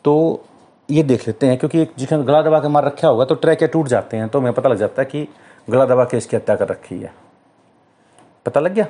तो 0.04 0.44
ये 0.88 1.02
देख 1.04 1.26
लेते 1.26 1.46
हैं, 1.46 1.58
क्योंकि 1.58 1.80
एक 1.80 1.92
जिसने 1.98 2.22
गला 2.24 2.42
दबा 2.42 2.58
के 2.60 2.68
मार 2.68 2.84
रखा 2.84 3.08
होगा 3.08 3.24
तो 3.24 3.34
ट्रैक 3.36 3.62
टूट 3.72 3.88
जाते 3.88 4.16
हैं 4.16 4.28
तो 4.28 4.40
हमें 4.40 4.52
पता 4.52 4.68
लग 4.68 4.78
जाता 4.78 5.02
है 5.02 5.06
कि 5.06 5.26
गला 5.68 5.84
दबा 5.86 6.04
के 6.04 6.16
इसकी 6.16 6.36
हत्या 6.36 6.56
कर 6.56 6.68
रखी 6.68 6.98
है। 6.98 7.12
पता 8.46 8.60
लग 8.60 8.74
गया? 8.74 8.86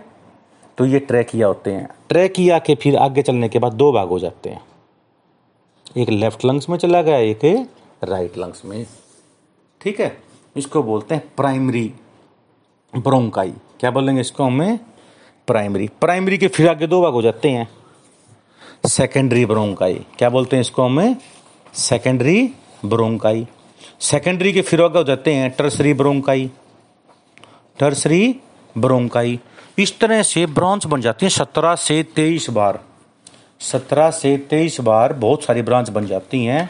तो 0.79 0.87
ये 0.87 0.99
ट्रैकिया 0.99 1.47
होते 1.47 1.71
हैं। 1.71 1.89
ट्रैकिया 2.09 2.59
के 2.59 2.75
फिर 2.75 2.97
आगे 2.97 3.23
चलने 3.23 3.49
के 3.49 3.59
बाद 3.59 3.73
दो 3.73 3.93
भाग 3.93 4.09
हो 4.09 4.19
जाते 4.19 4.51
हैं। 4.51 4.61
एक 5.97 6.09
लेफ़्ट 6.09 6.45
लंग्स 6.45 6.69
में 6.69 6.77
चला 6.79 7.03
गया, 7.03 7.17
एक 7.17 7.69
राइट 8.05 8.39
लंग्स 8.39 8.65
में। 8.65 8.87
ठीक 9.81 10.01
है? 10.01 10.17
इसको 10.57 10.83
बोलते 10.83 11.15
हैं 11.15 11.25
प्राइमरी 11.37 11.93
ब्रोंकाई 12.93 13.53
क्या 13.81 13.91
बोलेंगे 13.91 14.21
इसको 14.21 14.45
हमें? 14.45 14.79
प्राइमरी 15.47 15.89
प्राइमरी 16.01 16.39
के 16.39 16.49
फिर 16.49 16.69
आगे 16.69 16.87
दो 16.87 17.01
भाग 17.03 17.13
हो 17.13 17.23
जाते 17.23 17.51
हैं। 17.51 17.69
सेकेंडरी 18.87 19.45
ब्रोंकाई 19.47 19.95
क्या 20.19 20.31
बोलते 20.31 20.57
हैं 20.57 20.61
इसको 20.61 20.83
हमें? 20.83 21.17
सेकेंडरी 21.75 22.51
ब्रोंकाई 22.85 23.47
सेकेंडरी 24.01 24.53
के 24.53 24.63
फिर 24.63 24.83
आगे 24.83 24.99
हो 24.99 25.05
जाते 25.05 25.35
हैं 25.35 25.51
टर्सरी 25.51 25.95
ब्रोंकाई 25.95 26.51
टर्सरी 27.79 28.41
ब्रोंकाई 28.79 29.39
इस 29.79 29.99
तरह 29.99 30.23
से 30.23 30.47
ब्रांच 30.47 30.87
बन 30.87 31.01
जाती 31.01 31.27
है। 31.27 31.31
सत्रह 31.31 31.75
से 31.75 32.03
तेईस 32.03 32.51
बार। 32.51 32.79
सत्रह 33.61 34.11
से 34.11 34.37
तेईस 34.51 34.81
बार 34.81 35.13
बहुत 35.13 35.45
सारी 35.45 35.63
ब्रांच 35.63 35.89
बन 35.91 36.07
जाती 36.07 36.45
हैं 36.45 36.69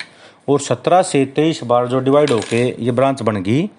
और 0.49 0.61
सत्रह 0.61 1.03
से 1.03 1.25
तेईस 1.27 1.63
बार 1.65 1.87
जो 1.89 1.99
डिवाइड 1.99 2.31
होके 2.31 2.65
ये 2.85 2.91
ब्रांच 2.91 3.23
बन 3.23 3.43
गई 3.43 3.71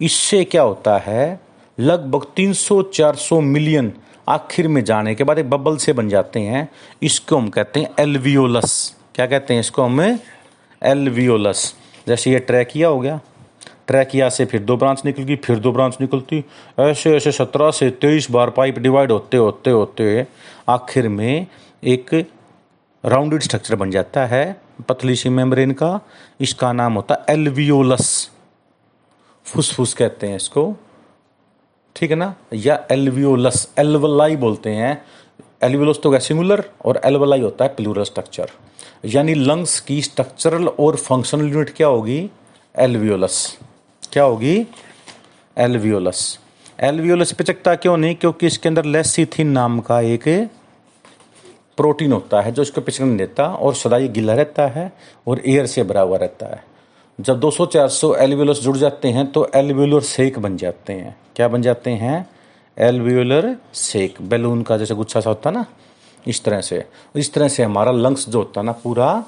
इससे 0.00 0.44
क्या 0.44 0.62
होता 0.62 0.96
है? 0.98 1.40
लगभग 1.78 2.26
300-400 2.36 3.40
मिलियन 3.40 3.92
आखिर 4.28 4.68
में 4.68 4.82
जाने 4.84 5.14
के 5.14 5.24
बाद 5.24 5.38
एक 5.38 5.50
बबल 5.50 5.76
से 5.76 5.92
बन 5.92 6.08
जाते 6.08 6.40
हैं। 6.40 6.68
इसको 7.02 7.36
हम 7.36 7.48
कहते 7.48 7.80
हैं 7.80 7.90
एलवियोलस 7.98 8.96
क्या 9.14 9.26
कहते 9.26 9.54
हैं 9.54 9.60
इसको 9.60 9.82
हमें? 9.82 10.18
एलवियोलस 10.82 11.74
जैसे 12.08 12.30
ये 12.30 12.38
ट्रैकिया 12.38 12.88
हो 12.88 13.00
गया। 13.00 13.20
ट्रैकिया 13.88 14.28
से 14.28 14.44
फिर 14.44 14.62
दो 14.62 14.76
ब्रांच 14.76 15.02
निकल 15.04 15.22
गई 15.22 15.36
फिर 15.36 15.58
दो 15.58 15.72
ब्रांच 15.72 15.96
निकलती। 16.00 16.44
ऐसे 16.80 17.14
ऐसे 17.16 17.32
सत्रह 17.32 17.70
से 17.70 17.90
तेईस 17.90 18.30
बार 18.30 18.50
पाइप 18.50 18.78
डिवाइड 18.78 19.12
होते 19.12 19.36
होते 19.36 19.70
होते 19.70 20.26
आखिर 20.68 21.08
में 21.08 21.46
एक 21.84 22.14
राउंडेड 23.04 23.42
स्ट्रक्चर 23.42 23.74
बन 23.74 23.90
जाता 23.90 24.24
है 24.26 24.60
पतली 24.88 25.14
सी 25.16 25.28
मेम्ब्रेन 25.28 25.72
का। 25.72 26.00
इसका 26.40 26.72
नाम 26.72 26.94
होता 26.94 27.14
है 27.14 27.34
एल्वियोलस 27.34 28.30
फुसफुस 29.46 29.94
कहते 29.94 30.26
हैं 30.26 30.36
इसको। 30.36 30.74
ठीक 31.96 32.10
है 32.10 32.16
ना? 32.16 32.34
या 32.54 32.78
एल्वियोलस 32.90 33.68
एलवलाई 33.78 34.36
बोलते 34.36 34.70
हैं। 34.70 35.02
एल्वियोलस 35.62 36.00
तो 36.02 36.18
सिंगुलर 36.18 36.64
और 36.84 37.00
एलवलाई 37.04 37.40
होता 37.40 37.64
है 37.64 37.74
प्लूरल 37.74 38.04
स्ट्रक्चर। 38.04 38.50
यानी 39.04 39.34
लंग्स 39.34 39.78
की 39.80 40.00
स्ट्रक्चरल 40.02 40.68
और 40.68 40.96
फंक्शनल 40.96 41.52
यूनिट 41.52 41.70
क्या 41.76 41.86
होगी? 41.86 42.18
एल्वियोलस 42.74 43.58
क्या 44.12 44.24
होगी? 44.24 44.66
एल्वियोलस 45.56 46.38
एलवियोलस 46.78 47.32
पिचकता 47.32 47.74
क्यों 47.74 47.96
नहीं? 47.96 48.14
क्योंकि 48.14 48.46
इसके 48.46 48.68
अंदर 48.68 48.84
लेसिथिन 48.84 49.48
नाम 49.48 49.78
का 49.80 50.00
एक 50.00 50.28
प्रोटीन 51.78 52.12
होता 52.12 52.40
है 52.40 52.52
जो 52.52 52.62
इसको 52.62 52.80
पिचकने 52.80 53.16
देता 53.16 53.46
और 53.46 53.74
सदा 53.74 53.96
ये 53.96 54.08
गिला 54.08 54.34
रहता 54.34 54.66
है 54.66 54.90
और 55.26 55.42
एयर 55.46 55.66
से 55.66 55.82
भरा 55.82 56.00
हुआ 56.00 56.16
रहता 56.16 56.46
है। 56.46 56.62
जब 57.18 57.40
200-400 57.40 58.14
एल्वियोलस 58.16 58.60
जुड़ 58.60 58.76
जाते 58.76 59.08
हैं 59.08 59.26
तो 59.32 59.46
एल्वियोलर 59.54 60.00
सेक 60.02 60.38
बन 60.38 60.56
जाते 60.56 60.92
हैं। 60.92 61.16
क्या 61.36 61.48
बन 61.48 61.62
जाते 61.62 61.90
हैं? 61.90 62.28
एल्वियोलर 62.76 63.56
सेक 63.74 64.20
बैलून 64.22 64.62
का 64.62 64.76
जैसे 64.76 64.94
गुच्छा 64.94 65.20
सा 65.20 65.30
होता 65.30 65.50
है 65.50 65.56
ना, 65.56 65.64
इस 66.26 66.42
तरह 66.44 66.60
से। 66.60 66.84
इस 67.16 67.32
तरह 67.32 67.48
से 67.48 67.62
हमारा 67.62 67.92
लंग्स 67.92 68.28
जो 68.28 68.38
होता 68.38 68.60
है 68.60 68.66
ना, 68.66 68.72
पूरा 68.72 69.24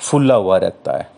फुला 0.00 0.34
हुआ 0.34 0.56
रहता 0.58 0.96
है। 0.98 1.10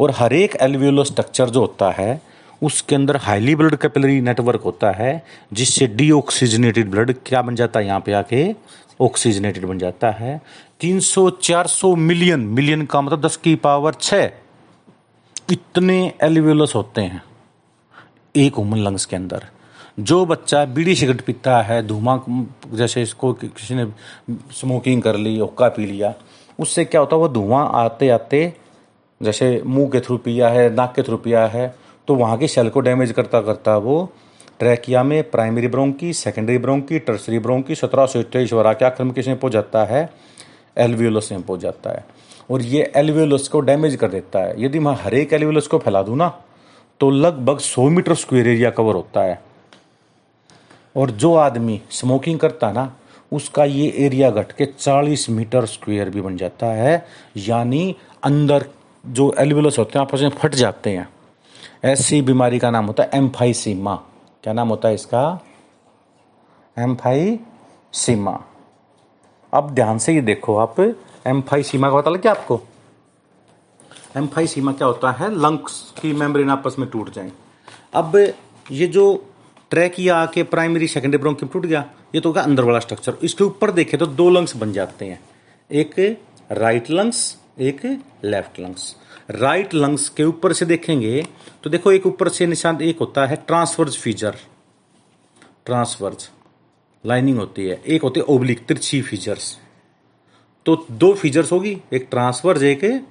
और 0.00 0.10
हर 0.10 0.32
एक 0.32 0.56
एल्वियोलर 0.56 1.04
स्ट्रक्चर 1.04 1.50
जो 1.50 1.60
होता 1.60 1.90
है 1.90 2.20
उसके 2.62 2.94
अंदर 2.94 3.16
हाईली 3.16 3.54
ब्लड 3.54 3.76
कैपिलरी 3.76 4.20
नेटवर्क 4.20 4.60
होता 4.60 4.90
है, 4.90 5.22
जिससे 5.52 5.86
डीऑक्सीजनेटेड 5.86 6.90
ब्लड 6.90 7.14
क्या 7.26 7.42
बन 7.42 7.54
जाता 7.54 7.80
है 7.80 7.86
यहाँ 7.86 8.00
पे 8.00 8.12
आके? 8.12 8.54
ऑक्सीजनेटेड 9.00 9.64
बन 9.64 9.78
जाता 9.78 10.10
है। 10.10 10.40
300-400 10.80 11.94
मिलियन 11.96 12.40
मिलियन 12.40 12.84
का 12.86 13.00
मतलब 13.00 13.20
10 13.20 13.36
की 13.36 13.54
पावर 13.56 13.94
6 13.94 14.30
इतने 15.52 16.12
एलिवेलस 16.22 16.74
होते 16.74 17.00
हैं 17.00 17.22
एक 18.34 18.54
ह्यूमन 18.54 18.78
लंग्स 18.78 19.04
के 19.06 19.16
अंदर। 19.16 19.46
जो 20.00 20.24
बच्चा 20.26 20.64
बीड़ी 20.66 20.94
सिगरेट 20.94 21.20
पीता 21.20 21.60
है, 21.62 21.82
धुआँ 21.86 22.24
जैसे 22.72 23.02
इसको 23.02 23.32
किसी 23.32 23.74
ने 23.74 23.86
स्मोकिंग 24.52 25.02
कर 25.02 25.16
ली, 25.16 25.38
हुक्का 25.38 25.68
पी 25.68 25.86
लिया, 25.86 26.14
उससे 26.58 26.84
क्या 26.84 27.00
होता 27.00 27.16
है? 27.16 27.20
वो 27.22 27.28
धुआँ 27.28 27.70
आते 27.74 28.08
आते 28.08 28.52
जैसे 29.20 29.62
मुँह 29.66 29.88
के 29.90 30.00
थ्रू 30.00 30.16
पिया 30.18 30.48
है, 30.48 30.74
नाक 30.74 30.94
के 30.96 31.02
थ्रू 31.02 31.16
पिया 31.16 31.46
है 31.46 31.74
तो 32.08 32.14
वहाँ 32.14 32.36
की 32.38 32.48
सेल 32.48 32.68
को 32.68 32.80
डैमेज 32.80 33.12
करता 33.12 33.40
करता 33.40 33.76
वो 33.76 34.08
ट्रैकिया 34.58 35.02
में 35.02 35.22
primary 35.30 35.68
bronchi 35.68 36.12
secondary 36.12 36.58
bronchi 36.58 36.98
tertiary 36.98 37.38
bronchi 37.38 37.74
सत्रह 37.74 38.06
सौ 38.06 38.20
इक्कीस 38.20 38.52
और 38.52 38.66
आख्या 38.66 38.88
क्रम 38.88 39.10
किसमें 39.10 39.38
पहुँच 39.38 39.52
जाता 39.52 39.84
है 39.84 40.08
एल्वियोलस 40.78 41.32
में 41.32 41.42
पहुँच 41.42 41.60
जाता 41.60 41.90
है। 41.90 42.04
और 42.50 42.62
ये 42.62 42.92
एल्वियोलस 42.96 43.48
को 43.48 43.60
डैमेज 43.60 43.96
कर 43.96 44.08
देता 44.08 44.38
है। 44.38 44.62
यदि 44.64 44.78
मैं 44.78 44.92
हर 44.94 45.14
एक 45.14 45.32
एल्वियोलस 45.32 45.66
को 45.66 45.78
फैला 45.78 46.02
दूँ 46.02 46.16
ना 46.16 46.28
तो 47.00 47.10
लगभग 47.10 47.58
सौ 47.58 47.88
मीटर 47.88 48.14
स्क्वेयर 48.14 48.48
एरिया 48.48 48.70
कवर 48.70 48.94
होता 48.94 49.22
है। 49.22 49.40
और 50.96 51.10
जो 51.12 51.34
आदमी 51.34 51.80
स्मोकिंग 51.90 52.38
करता 52.38 52.70
ना, 52.72 52.92
उसका 53.32 53.64
ये 53.64 53.92
एरिया 53.98 54.30
घट 54.30 54.52
के 54.52 54.66
40 54.68 55.28
मीटर 55.30 55.66
स्क्वेयर 55.66 56.10
भी 56.10 56.20
बन 56.20 56.36
जाता 56.36 56.66
है। 56.66 57.06
यानी 57.38 57.96
अंदर 58.24 58.64
जो 59.04 59.34
एल्वियोलस 59.38 59.78
होते 59.78 59.98
हैं, 59.98 60.06
आपस 60.06 60.20
में 60.20 60.28
फट 60.30 60.54
जाते 60.54 60.90
हैं। 60.90 61.08
ऐसी 61.86 62.20
बीमारी 62.22 62.58
का 62.58 62.70
नाम 62.70 62.86
होता 62.86 63.02
है 63.02 63.10
एम्फाइसीमा। 63.14 63.94
क्या 64.44 64.52
नाम 64.52 64.68
होता 64.68 64.88
है 64.88 64.94
इसका? 64.94 65.20
एम्फाइसीमा। 66.76 68.32
अब 69.52 69.70
ध्यान 69.74 69.98
से 69.98 70.14
ये 70.14 70.20
देखो 70.20 70.56
आप, 70.56 70.80
एम्फाइसीमा 71.26 71.90
का 71.90 71.96
पता 71.96 72.10
लग 72.10 72.22
गया 72.22 72.32
आपको? 72.32 72.60
एम्फाइसीमा 74.16 74.72
क्या 74.72 74.86
होता 74.86 75.10
है? 75.10 75.30
लंग्स 75.36 75.80
की 76.00 76.12
मेम्ब्रेन 76.14 76.50
आपस 76.50 76.76
में 76.78 76.88
टूट 76.90 77.12
जाए। 77.12 77.32
अब 77.94 78.16
ये 78.70 78.86
जो 78.88 79.06
ट्रैकिया 79.70 80.16
आके 80.16 80.42
प्राइमरी, 80.42 80.88
सेकेंडरी 80.88 81.18
ब्रोंकियम 81.18 81.52
टूट 81.52 81.66
गया, 81.66 81.84
ये 82.14 82.20
तो 82.20 82.28
होगा 82.28 82.42
अंदर 82.42 82.64
वाला 82.64 82.78
स्ट्रक्चर 82.80 83.18
इसके 83.22 83.44
ऊपर 83.44 83.70
देखे 83.70 83.96
तो 83.96 84.06
दो 84.06 84.30
लंग्स 84.30 84.56
बन 84.56 84.72
जाते 84.72 85.04
हैं। 85.04 85.20
एक 85.70 86.18
राइट 86.52 86.90
लंग्स 86.90 87.36
एक 87.60 87.84
लेफ़्ट 88.24 88.60
लंग्स 88.60 88.94
राइट 89.28 89.74
लंग्स 89.74 90.08
के 90.08 90.24
ऊपर 90.24 90.52
से 90.52 90.66
देखेंगे 90.66 91.22
तो 91.64 91.70
देखो 91.70 91.92
एक 91.92 92.06
ऊपर 92.06 92.28
से 92.28 92.46
निशान 92.46 92.80
एक 92.82 92.98
होता 92.98 93.26
है 93.26 93.36
ट्रांसवर्ज 93.46 93.96
फीचर 93.98 94.36
ट्रांसवर्ज, 95.66 96.28
लाइनिंग 97.04 97.38
होती 97.38 97.66
है। 97.66 97.80
एक 97.86 98.02
होती 98.02 98.20
है 98.20 98.26
ओब्लिक 98.26 98.64
तिरछी 98.66 99.00
फीचर्स 99.02 99.56
तो 100.66 100.74
दो 100.92 101.12
फीचर्स 101.14 101.52
होगी, 101.52 101.76
एक 101.92 102.06
ट्रांसवर्ज, 102.10 102.62
एक 102.64 103.04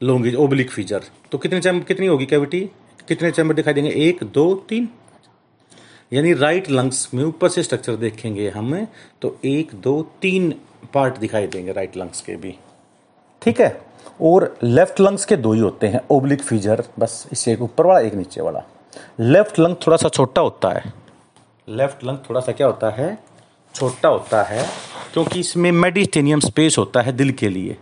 लोंगी 0.00 0.34
ओब्लिक 0.34 0.70
फीचर 0.70 1.04
तो 1.32 1.38
कितने 1.38 1.60
चैम्बर 1.60 1.84
कितनी 1.84 2.06
होगी 2.06 2.26
कैविटी? 2.26 2.60
कितने 3.08 3.30
चैम्बर 3.30 3.54
दिखाई 3.54 3.74
देंगे? 3.74 3.90
एक, 3.90 4.22
दो, 4.24 4.54
तीन। 4.68 4.88
यानी 6.12 6.32
राइट 6.34 6.70
लंग्स 6.70 7.08
में 7.14 7.22
ऊपर 7.24 7.48
से 7.48 7.62
स्ट्रक्चर 7.62 7.96
देखेंगे 7.96 8.48
हम 8.50 8.74
तो 9.22 9.38
एक, 9.44 9.74
दो, 9.74 10.02
तीन 10.22 10.50
पार्ट 10.94 11.18
दिखाई 11.18 11.46
देंगे 11.46 11.72
राइट 11.72 11.96
लंग्स 11.96 12.20
के 12.22 12.36
भी। 12.36 12.54
ठीक 13.42 13.60
है? 13.60 13.70
और 14.20 14.54
लेफ़्ट 14.62 15.00
लंग्स 15.00 15.24
के 15.24 15.36
दो 15.36 15.52
ही 15.52 15.60
होते 15.60 15.86
हैं 15.86 16.00
ओब्लिक 16.10 16.42
फीजर 16.42 16.82
बस 16.98 17.26
इससे 17.32 17.52
एक 17.52 17.62
ऊपर 17.62 17.86
वाला, 17.86 18.00
एक 18.00 18.14
नीचे 18.14 18.40
वाला। 18.40 18.62
लेफ़्ट 19.20 19.58
लंग 19.58 19.76
थोड़ा 19.86 19.96
सा 19.96 20.08
छोटा 20.08 20.40
होता 20.40 20.68
है। 20.70 20.92
लेफ़्ट 21.68 22.04
लंग 22.04 22.18
थोड़ा 22.28 22.40
सा 22.40 22.52
क्या 22.52 22.66
होता 22.66 22.90
है? 22.90 23.18
छोटा 23.74 24.08
होता 24.08 24.42
है, 24.42 24.64
क्योंकि 25.12 25.40
इसमें 25.40 25.70
मेडिटेनियम 25.72 26.40
स्पेस 26.40 26.78
होता 26.78 27.00
है 27.00 27.12
दिल 27.12 27.30
के 27.32 27.48
लिए। 27.48 27.76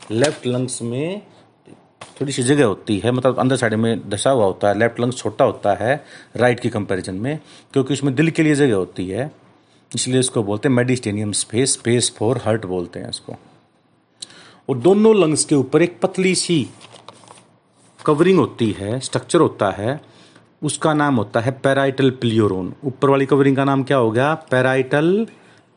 लेफ़्ट 0.00 0.46
लंग्स 0.46 0.82
में 0.82 1.22
थोड़ी 2.20 2.32
सी 2.32 2.42
जगह 2.42 2.64
होती 2.64 2.98
है 2.98 3.10
मतलब 3.10 3.38
अंदर 3.38 3.56
साइड 3.56 3.74
में 3.74 4.08
दशा 4.10 4.30
हुआ 4.30 4.44
होता 4.44 4.68
है। 4.68 4.78
लेफ़्ट 4.78 5.00
लंग्स 5.00 5.16
छोटा 5.16 5.44
होता 5.44 5.74
है 5.74 5.94
राइट 6.36 6.60
की 6.60 6.70
कंपैरिजन 6.70 7.14
में, 7.14 7.38
क्योंकि 7.72 7.94
उसमें 7.94 8.14
दिल 8.14 8.30
के 8.30 8.42
लिए 8.42 8.54
जगह 8.54 8.74
होती 8.74 9.08
है। 9.08 9.30
इसलिए 9.90 10.20
इसको 10.20 10.42
बोलते 10.42 10.68
हैं 10.68 10.74
mediastinum 10.76 11.32
space 11.32 11.72
space 11.72 12.12
for 12.18 12.40
heart 12.44 12.66
बोलते 12.66 13.00
हैं 13.00 13.08
इसको। 13.08 13.36
और 14.68 14.78
दोनों 14.78 15.14
लंग्स 15.16 15.44
के 15.44 15.54
ऊपर 15.54 15.82
एक 15.82 15.98
पतली 16.02 16.34
सी 16.34 16.66
कवरिंग 18.06 18.38
होती 18.38 18.70
है 18.78 18.98
स्ट्रक्चर 19.00 19.40
होता 19.40 19.70
है, 19.70 20.00
उसका 20.62 20.92
नाम 20.94 21.16
होता 21.16 21.40
है 21.40 21.50
पैराइटल 21.64 22.10
प्लियोरोन 22.10 22.72
ऊपर 22.84 23.10
वाली 23.10 23.26
कवरिंग 23.26 23.56
का 23.56 23.64
नाम 23.64 23.82
क्या 23.82 23.96
हो 23.96 24.10
गया? 24.10 24.34
पैराइटल 24.50 25.26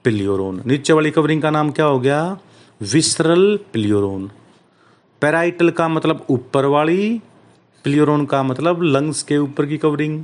प्लियोरोन 0.04 0.62
नीचे 0.66 0.94
वाली 0.94 1.12
कवरिंग 1.12 1.42
का 1.42 1.50
नाम 1.50 1.72
क्या 1.72 1.86
हो 1.86 2.00
गया? 2.00 2.38
विसरल 2.82 3.60
प्लियोरोन 3.74 4.30
पैराइटल 5.22 5.70
का 5.70 5.88
मतलब 5.88 6.26
ऊपर 6.30 6.66
वाली 6.66 7.22
प्लियोरोन 7.86 8.26
का 8.26 8.42
मतलब 8.44 8.82
लंग्स 8.84 9.24
के 9.24 9.38
ऊपर 9.38 9.66
की 9.66 9.78
कवरिंग 9.78 10.24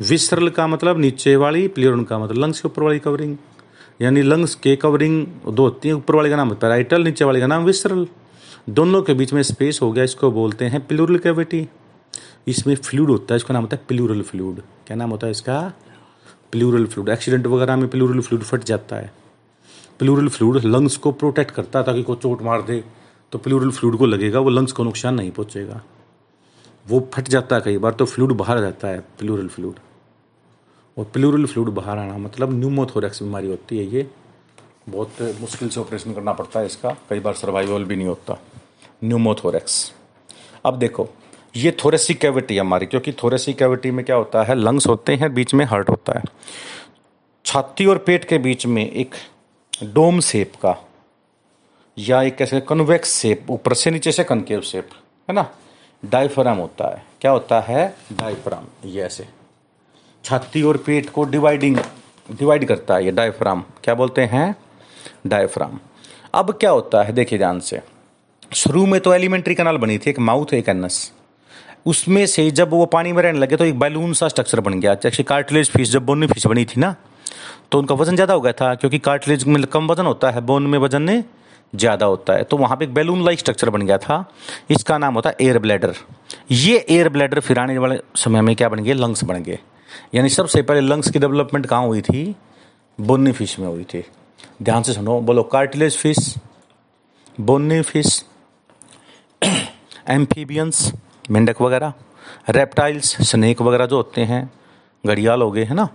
विसरल 0.00 0.48
का 0.48 0.66
मतलब 0.66 0.98
नीचे 0.98 1.36
वाली 1.36 1.66
प्लियोरोन 1.68 2.04
का 2.04 2.18
मतलब 2.18 2.42
लंग्स 2.42 2.60
के 2.60 2.68
ऊपर 2.68 2.82
वाली 2.82 2.98
कवरिंग 2.98 3.36
यानी 4.00 4.22
लंग्स 4.22 4.54
के 4.54 4.74
कवरिंग 4.76 5.26
दो 5.46 5.62
होती 5.62 5.88
है, 5.88 5.94
ऊपर 5.94 6.14
वाले 6.14 6.30
का 6.30 6.36
नाम 6.36 6.54
पैराइटल 6.54 7.04
नीचे 7.04 7.24
वाले 7.24 7.40
का 7.40 7.46
नाम 7.46 7.64
विसरल। 7.64 8.06
दोनों 8.70 9.02
के 9.02 9.14
बीच 9.14 9.32
में 9.32 9.42
स्पेस 9.42 9.78
हो 9.82 9.90
गया, 9.92 10.04
इसको 10.04 10.30
बोलते 10.30 10.64
हैं 10.64 10.86
प्लूरल 10.86 11.18
कैविटी। 11.18 11.66
इसमें 12.48 12.74
फ्लूड 12.76 13.10
होता 13.10 13.34
है, 13.34 13.36
इसका 13.36 13.54
नाम 13.54 13.62
होता 13.62 13.76
है 13.76 13.82
प्लूरल 13.88 14.22
फ्लूड। 14.22 14.60
क्या 14.86 14.96
नाम 14.96 15.10
होता 15.10 15.26
है 15.26 15.30
इसका? 15.30 15.60
Pleural 16.52 16.86
fluid. 16.86 17.08
एक्सीडेंट 17.08 17.46
वगैरह 17.46 17.76
में 17.76 17.88
प्लूरल 17.88 18.20
फ्लूड 18.20 18.42
फट 18.42 18.64
जाता 18.64 18.96
है। 18.96 19.12
प्लूरल 19.98 20.28
फ्लूड 20.28 20.60
लंग्स 20.64 20.96
को 20.96 21.12
प्रोटेक्ट 21.12 21.50
करता 21.50 21.78
है, 21.78 21.84
ताकि 21.84 22.02
कोई 22.02 22.16
चोट 22.16 22.42
मार 22.42 22.62
दे 22.62 22.82
तो 23.32 23.38
प्लूरल 23.38 23.70
फ्लूड 23.70 23.96
को 23.98 24.06
लगेगा, 24.06 24.40
वो 24.40 24.50
लंग्स 24.50 24.72
को 24.72 24.84
नुकसान 24.84 25.14
नहीं 25.14 25.30
पहुंचेगा। 25.30 25.80
वो 26.86 27.08
फट 27.14 27.28
जाता 27.28 27.56
है 27.56 27.62
कई 27.62 27.78
बार 27.78 27.92
तो 27.92 28.04
फ्लूड 28.04 28.32
बाहर 28.32 28.60
जाता 28.60 28.88
है, 28.88 29.00
प्लूरल 29.18 29.48
फ्लूड। 29.48 29.74
और 30.96 31.04
प्लूरल 31.04 31.46
फ्लूड 31.46 31.68
बाहर 31.68 31.98
आना 31.98 32.16
मतलब 32.18 32.52
न्यूमोथोरेक्स 32.52 33.22
बीमारी 33.22 33.48
होती 33.48 33.78
है 33.78 33.84
ये। 33.84 34.06
बहुत 34.88 35.22
मुश्किल 35.40 35.68
से 35.68 35.80
ऑपरेशन 35.80 36.12
करना 36.14 36.32
पड़ता 36.32 36.60
है 36.60 36.66
इसका। 36.66 36.96
कई 37.10 37.20
बार 37.20 37.34
सर्वाइवल 37.34 37.84
भी 37.84 37.96
नहीं 37.96 38.06
होता। 38.06 38.38
न्यूमोथोरेक्स 39.04 39.92
अब 40.64 40.78
देखो, 40.78 41.08
ये 41.56 41.70
थोरेसिक 41.84 42.18
कैविटी 42.18 42.58
हमारी, 42.58 42.86
क्योंकि 42.86 43.12
थोरेसिक 43.12 43.56
कैविटी 43.58 43.90
में 43.90 44.04
क्या 44.04 44.16
होता 44.16 44.42
है 44.42 44.54
लंग्स 44.54 44.86
होते 44.86 45.14
हैं, 45.14 45.32
बीच 45.34 45.54
में 45.54 45.64
हार्ट 45.64 45.90
होता 45.90 46.18
है। 46.18 46.22
छाती 47.44 47.86
और 47.86 47.98
पेट 47.98 48.24
के 48.24 48.38
बीच 48.38 48.66
में 48.66 48.90
एक 48.90 49.14
डोम 49.84 50.20
शेप 50.20 50.52
का, 50.56 50.76
या 51.98 52.22
एक 52.22 52.36
कैसे 52.36 52.60
कन्वेक्स 52.60 53.14
शेप 53.14 53.50
ऊपर 53.50 53.74
से 53.74 53.90
नीचे 53.90 54.12
से 54.12 54.24
कनकेव 54.24 54.60
शेप 54.60 54.88
है 55.28 55.34
ना? 55.34 55.50
डायफ्राम 56.02 56.58
होता 56.58 56.88
है। 56.88 57.04
क्या 57.20 57.30
होता 57.30 57.60
है? 57.60 57.96
डायफ्राम 58.12 58.64
ये 58.84 59.02
ऐसे। 59.02 59.28
छाती 60.26 60.62
और 60.62 60.76
पेट 60.76 61.10
को 61.10 61.24
डिवाइडिंग, 61.26 61.76
डिवाइड 62.28 62.64
करता 62.68 62.94
है 62.94 63.04
ये 63.04 63.10
डायफ्राम 63.12 63.62
क्या 63.84 63.94
बोलते 63.94 64.22
हैं? 64.24 64.54
डायफ्राम 65.26 65.78
अब 66.34 66.50
क्या 66.52 66.70
होता 66.70 67.02
है? 67.02 67.12
देखिए 67.12 67.38
ध्यान 67.38 67.60
से। 67.60 67.80
शुरू 68.52 68.84
में 68.86 69.00
तो 69.00 69.12
एलिमेंट्री 69.14 69.54
कनाल 69.54 69.76
बनी 69.78 69.98
थी, 69.98 70.10
एक 70.10 70.18
माउथ 70.20 70.54
एक 70.54 70.68
एनस 70.68 71.12
उसमें 71.86 72.24
से 72.26 72.50
जब 72.52 72.70
वो 72.70 72.86
पानी 72.88 73.12
में 73.12 73.22
रहने 73.22 73.38
लगे 73.38 73.56
तो 73.56 73.64
एक 73.64 73.78
बैलून 73.78 74.12
सा 74.12 74.28
स्ट्रक्चर 74.28 74.60
बन 74.60 74.80
गया। 74.80 74.94
जैसे 74.96 75.22
कार्टिलेज 75.22 75.70
फ़िश, 75.70 75.90
जब 75.90 76.06
बोन 76.06 76.18
में 76.18 76.26
फ़िश 76.26 76.46
बनी 76.46 76.64
थी 76.64 76.80
ना 76.80 76.94
तो 77.72 77.78
उनका 77.78 77.94
वज़न 77.94 78.14
ज़्यादा 78.14 78.34
हो 78.34 78.40
गया 78.40 78.52
था, 78.52 78.74
क्योंकि 78.74 78.98
कार्टिलेज 79.00 79.44
में 79.44 79.62
कम 79.64 79.86
वज़न 79.88 80.06
होता 80.06 80.30
है 80.30 80.40
बोन 80.42 80.66
में 80.66 80.78
वज़न 80.78 81.02
ने 81.02 81.22
ज़्यादा 81.74 82.06
होता 82.06 82.32
है। 82.32 82.44
तो 82.44 82.56
वहाँ 82.56 82.76
पे 82.76 82.84
एक 82.84 82.94
बैलून 82.94 83.24
लाइक 83.24 83.38
स्ट्रक्चर 83.38 83.70
बन 83.70 83.82
गया 83.82 83.98
था। 83.98 84.24
इसका 84.70 84.98
नाम 84.98 85.14
होता 85.14 85.30
है 85.30 85.36
एयर 85.40 85.58
ब्लैडर 85.58 85.94
ये 86.50 86.84
एयर 86.90 87.08
ब्लैडर 87.08 87.40
फिर 87.40 87.58
आने 87.58 87.78
वाले 87.78 87.98
समय 88.16 88.40
में 88.40 88.54
क्या 88.56 88.68
बन 88.68 88.82
गए? 88.84 88.92
लंग्स 88.94 89.24
बन 89.24 89.42
गए। 89.42 89.58
यानी 90.14 90.28
सबसे 90.28 90.62
पहले 90.62 90.80
लंग्स 90.80 91.10
की 91.10 91.18
डेवलपमेंट 91.18 91.66
कहाँ 91.66 91.86
हुई 91.86 92.00
थी? 92.02 92.34
बोनी 92.98 93.32
फ़िश 93.32 93.58
में 93.58 93.66
हुई 93.68 93.84
थी। 93.84 94.04
ध्यान 94.62 94.82
से 94.82 94.92
सुनो, 94.92 95.20
बोलो 95.20 95.42
cartilage 95.42 95.96
fish 95.96 96.34
bony 97.40 97.80
fish 97.82 98.24
amphibians 100.08 100.92
मेंढक 101.30 101.60
वगैरह 101.62 101.92
रेप्टाइल्स 102.50 103.16
स्नेक 103.30 103.62
वगैरह 103.62 103.86
जो 103.86 103.96
होते 103.96 104.20
हैं, 104.20 104.50
घड़ियाल 105.06 105.42
हो 105.42 105.50
गए, 105.50 105.64
है 105.64 105.74
ना? 105.74 105.88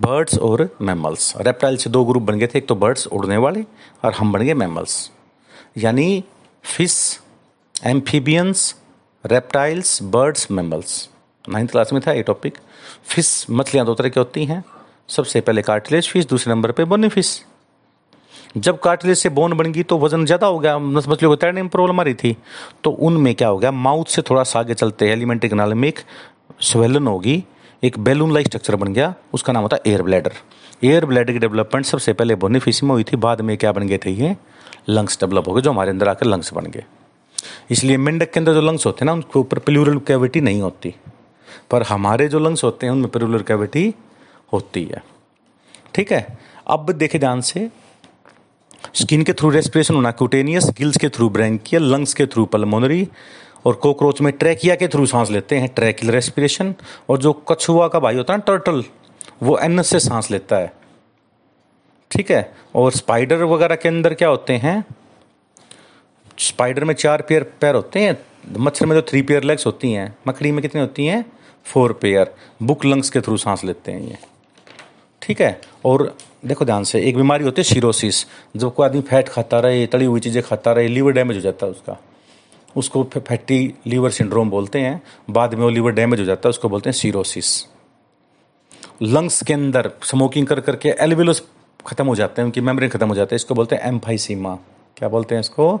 बर्ड्स 0.00 0.38
और 0.38 0.68
मैमल्स 0.82 1.32
रेप्टाइल 1.36 1.76
से 1.76 1.90
दो 1.90 2.04
ग्रुप 2.04 2.22
बन 2.22 2.38
गए 2.38 2.46
थे, 2.46 2.58
एक 2.58 2.66
तो 2.68 2.74
बर्ड्स 2.74 3.06
उड़ने 3.06 3.36
वाले 3.36 3.64
और 4.04 4.12
हम 4.12 4.32
बन 4.32 4.42
गए 4.42 4.54
मैमल्स 4.54 5.10
यानी 5.78 6.24
fish 6.64 7.20
amphibians 7.86 8.74
reptiles 9.24 10.02
birds 10.02 10.50
mammals 10.50 11.08
ninth 11.44 11.70
class 11.70 11.92
में 11.92 12.00
था 12.06 12.12
ये 12.12 12.22
टॉपिक 12.22 12.58
फ़िश 13.06 13.46
मछलियाँ 13.50 13.86
दो 13.86 13.94
तरह 13.94 14.08
की 14.08 14.20
होती 14.20 14.44
हैं. 14.44 14.62
सबसे 15.08 15.40
पहले 15.40 15.62
कार्टिलेज 15.62 16.08
फ़िश 16.10 16.26
दूसरे 16.26 16.52
नंबर 16.52 16.72
पे 16.72 16.84
बोनी 16.84 17.08
फ़िश 17.08 17.40
जब 18.56 18.78
कार्टिलेज 18.80 19.18
से 19.18 19.28
बोन 19.28 19.52
बन 19.52 19.72
गई 19.72 19.82
तो 19.82 19.98
वज़न 19.98 20.24
ज़्यादा 20.26 20.46
हो 20.46 20.58
गया 20.58 20.78
मछलियों 20.78 21.30
को 21.30 21.36
तैरने 21.36 21.62
में 21.62 21.68
प्रॉब्लम 21.70 22.00
आ 22.00 22.02
रही 22.02 22.14
थी. 22.14 22.36
तो 22.84 22.90
उनमें 22.90 23.34
क्या 23.34 23.48
हो 23.48 23.58
गया? 23.58 23.70
माउथ 23.70 24.04
से 24.04 24.22
थोड़ा 24.22 24.42
सा 24.42 24.58
आगे 24.58 24.74
चलते 24.74 25.08
एलिमेंट्री 25.12 25.48
कनाल 25.50 25.74
में 25.74 25.88
एक 25.88 25.98
स्वेलन 26.62 27.06
होगी. 27.06 27.42
एक 27.82 27.98
बैलून 27.98 28.32
लाइक 28.34 28.46
स्ट्रक्चर 28.46 28.76
बन 28.76 28.92
गया, 28.94 29.14
उसका 29.34 29.52
नाम 29.52 29.62
होता 29.62 29.76
है 29.76 29.90
एयर 29.90 30.02
ब्लैडर 30.02 30.32
एयर 30.84 31.06
ब्लैडर 31.06 31.32
की 31.32 31.38
डेवलपमेंट 31.38 31.86
सबसे 31.86 32.12
पहले 32.12 32.34
बोनी 32.34 32.58
फ़िश 32.58 32.82
में 32.82 32.90
हुई 32.90 33.04
थी, 33.04 33.16
बाद 33.16 33.40
में 33.40 33.56
क्या 33.56 33.72
बन 33.72 33.86
गए 33.88 33.98
थे 34.04 34.10
ये? 34.10 34.36
लंग्स 34.88 35.20
डेवलप 35.20 35.48
हो 35.48 35.54
गए, 35.54 35.62
जो 35.62 35.70
हमारे 35.70 35.90
अंदर 35.90 36.08
आकर 36.08 36.26
लंग्स 36.26 36.52
बन 36.54 36.66
गए. 36.66 36.84
इसलिए 37.70 37.96
मेंढक 37.96 38.30
के 38.30 38.40
अंदर 38.40 38.54
जो 38.54 38.60
लंग्स 38.60 38.86
होते 38.86 39.04
हैं 39.04 39.06
ना, 39.06 39.12
उनके 39.12 39.38
ऊपर 39.38 39.58
प्लूरल 39.58 39.98
कैविटी 39.98 40.40
नहीं 40.40 40.60
होती. 40.62 40.94
पर 41.70 41.82
हमारे 41.82 42.28
जो 42.28 42.38
लंग्स 42.38 42.64
होते 42.64 42.86
हैं, 42.86 42.92
उनमें 42.92 43.08
प्लूरल 43.08 43.42
कैविटी 43.42 43.94
होती 44.52 44.84
है। 44.84 45.02
ठीक 45.94 46.12
है? 46.12 46.38
अब 46.66 46.90
देखे 46.90 47.18
ध्यान 47.18 47.40
से। 47.40 47.68
स्किन 48.94 49.22
के 49.22 49.32
थ्रू 49.32 49.50
रेस्पिरेशन 49.50 49.94
होना 49.94 50.10
क्यूटेनियस 50.10 50.68
गिल्स 50.78 50.96
के 50.96 51.08
थ्रू 51.08 51.28
ब्रैंकियल 51.28 51.82
लंग्स 51.82 52.14
के 52.14 52.26
थ्रू 52.26 52.44
पल्मोनरी 52.44 53.08
और 53.66 53.74
कोक्रोच 53.74 54.20
में 54.20 54.32
ट्रैकिया 54.32 54.74
के 54.74 54.88
थ्रू 54.88 55.06
सांस 55.06 55.30
लेते 55.30 55.56
हैं 55.56 55.68
ट्रैकिल 55.68 56.10
रेस्पिरेशन 56.10 56.74
और 57.08 57.18
जो 57.18 57.32
कछुआ 57.48 57.88
का 57.88 57.98
भाई 57.98 58.16
होता 58.16 58.34
है 58.34 58.40
टर्टल 58.40 58.84
वो 59.42 59.58
एन 59.58 59.82
से 59.82 60.00
सांस 60.00 60.30
लेता 60.30 60.56
है। 60.56 60.72
ठीक 62.10 62.30
है? 62.30 62.54
और 62.74 62.92
स्पाइडर 62.92 63.42
वगैरह 63.44 63.76
के 63.76 63.88
अंदर 63.88 64.14
क्या 64.14 64.28
होते 64.28 64.52
हैं? 64.52 64.84
स्पाइडर 66.38 66.84
में 66.84 66.94
चार 66.94 67.22
पेयर 67.22 67.42
पैर 67.60 67.74
होते 67.74 68.00
हैं। 68.00 68.16
मच्छर 68.58 68.86
में 68.86 69.00
तो 69.00 69.10
थ्री 69.10 69.22
पेयर 69.22 69.42
लेग्स 69.42 69.66
होती 69.66 69.92
हैं, 69.92 70.14
मकड़ी 70.28 70.52
में 70.52 70.60
कितनी 70.62 70.80
होती 70.80 71.06
हैं? 71.06 71.24
फोर 71.66 71.92
पेयर, 71.92 72.34
बुक 72.62 72.84
लंग्स 72.84 73.10
के 73.10 73.20
थ्रू 73.20 73.36
सांस 73.36 73.64
लेते 73.64 73.92
हैं 73.92 74.00
ये। 74.00 74.18
ठीक 75.22 75.40
है? 75.40 75.60
और 75.84 76.16
देखो 76.44 76.64
ध्यान 76.64 76.84
से, 76.84 77.00
एक 77.00 77.16
बीमारी 77.16 77.44
होती 77.44 77.60
है 77.60 77.64
सीरोसिस 77.64 78.24
जब 78.56 78.74
कोई 78.74 78.86
आदमी 78.86 79.00
फैट 79.00 79.28
खाता 79.28 79.60
रहे, 79.60 79.86
तली 79.86 80.04
हुई 80.04 80.20
चीज़ें 80.20 80.42
खाता 80.42 80.72
रहे 80.72 80.88
लीवर 80.88 81.12
डैमेज 81.12 81.36
हो 81.36 81.42
जाता 81.42 81.66
है 81.66 81.72
उसका। 81.72 81.96
उसको 82.76 83.02
फैटी 83.04 83.74
लीवर 83.86 84.10
सिंड्रोम 84.10 84.50
बोलते 84.50 84.80
हैं, 84.80 85.02
बाद 85.30 85.54
में 85.54 85.62
वो 85.62 85.68
लीवर 85.68 85.92
डैमेज 85.92 86.20
हो 86.20 86.24
जाता 86.24 86.48
है, 86.48 86.50
उसको 86.50 86.68
बोलते 86.68 86.90
हैं 86.90 86.94
सीरोसिस 86.94 87.66
लंग्स 89.02 89.42
के 89.42 89.54
अंदर 89.54 89.90
स्मोकिंग 90.02 90.46
कर, 90.46 90.60
करके 90.60 90.88
एलविलोस 90.88 91.42
खत्म 91.86 92.06
हो 92.06 92.14
जाते 92.14 92.42
हैं, 92.42 92.46
उनकी 92.46 92.60
मेमोरी 92.60 92.88
खत्म 92.88 93.08
हो 93.08 93.14
जाती 93.14 93.34
है, 93.34 93.36
इसको 93.36 93.54
बोलते 93.54 93.76
हैं 93.76 93.88
एम्फाइसीमा 93.88 94.54
क्या 94.96 95.08
बोलते 95.08 95.34
हैं 95.34 95.40
इसको? 95.40 95.80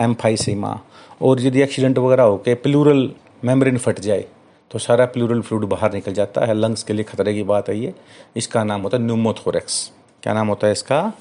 एम्फाइसीमा 0.00 0.80
और 1.22 1.40
यदि 1.40 1.62
एक्सीडेंट 1.62 1.98
वगैरह 1.98 2.22
हो, 2.22 2.36
के 2.36 2.54
प्लूरल 2.54 3.10
मेम्ब्रेन 3.44 3.78
फट 3.78 4.00
जाए 4.00 4.24
तो 4.72 4.78
सारा 4.78 5.04
प्लूरल 5.06 5.40
फ्लूड 5.42 5.64
बाहर 5.68 5.92
निकल 5.92 6.12
जाता 6.14 6.44
है। 6.46 6.54
लंग्स 6.54 6.82
के 6.82 6.92
लिए 6.92 7.04
खतरे 7.04 7.34
की 7.34 7.42
बात 7.42 7.68
है 7.68 7.78
ये 7.78 7.92
इसका 8.36 8.64
नाम 8.64 8.82
होता 8.82 8.96
है 8.96 9.02
न्यूमोथोरेक्स 9.02 9.90
क्या 10.22 10.34
नाम 10.34 10.48
होता 10.48 10.66
है 10.66 10.72
इसका? 10.72 11.12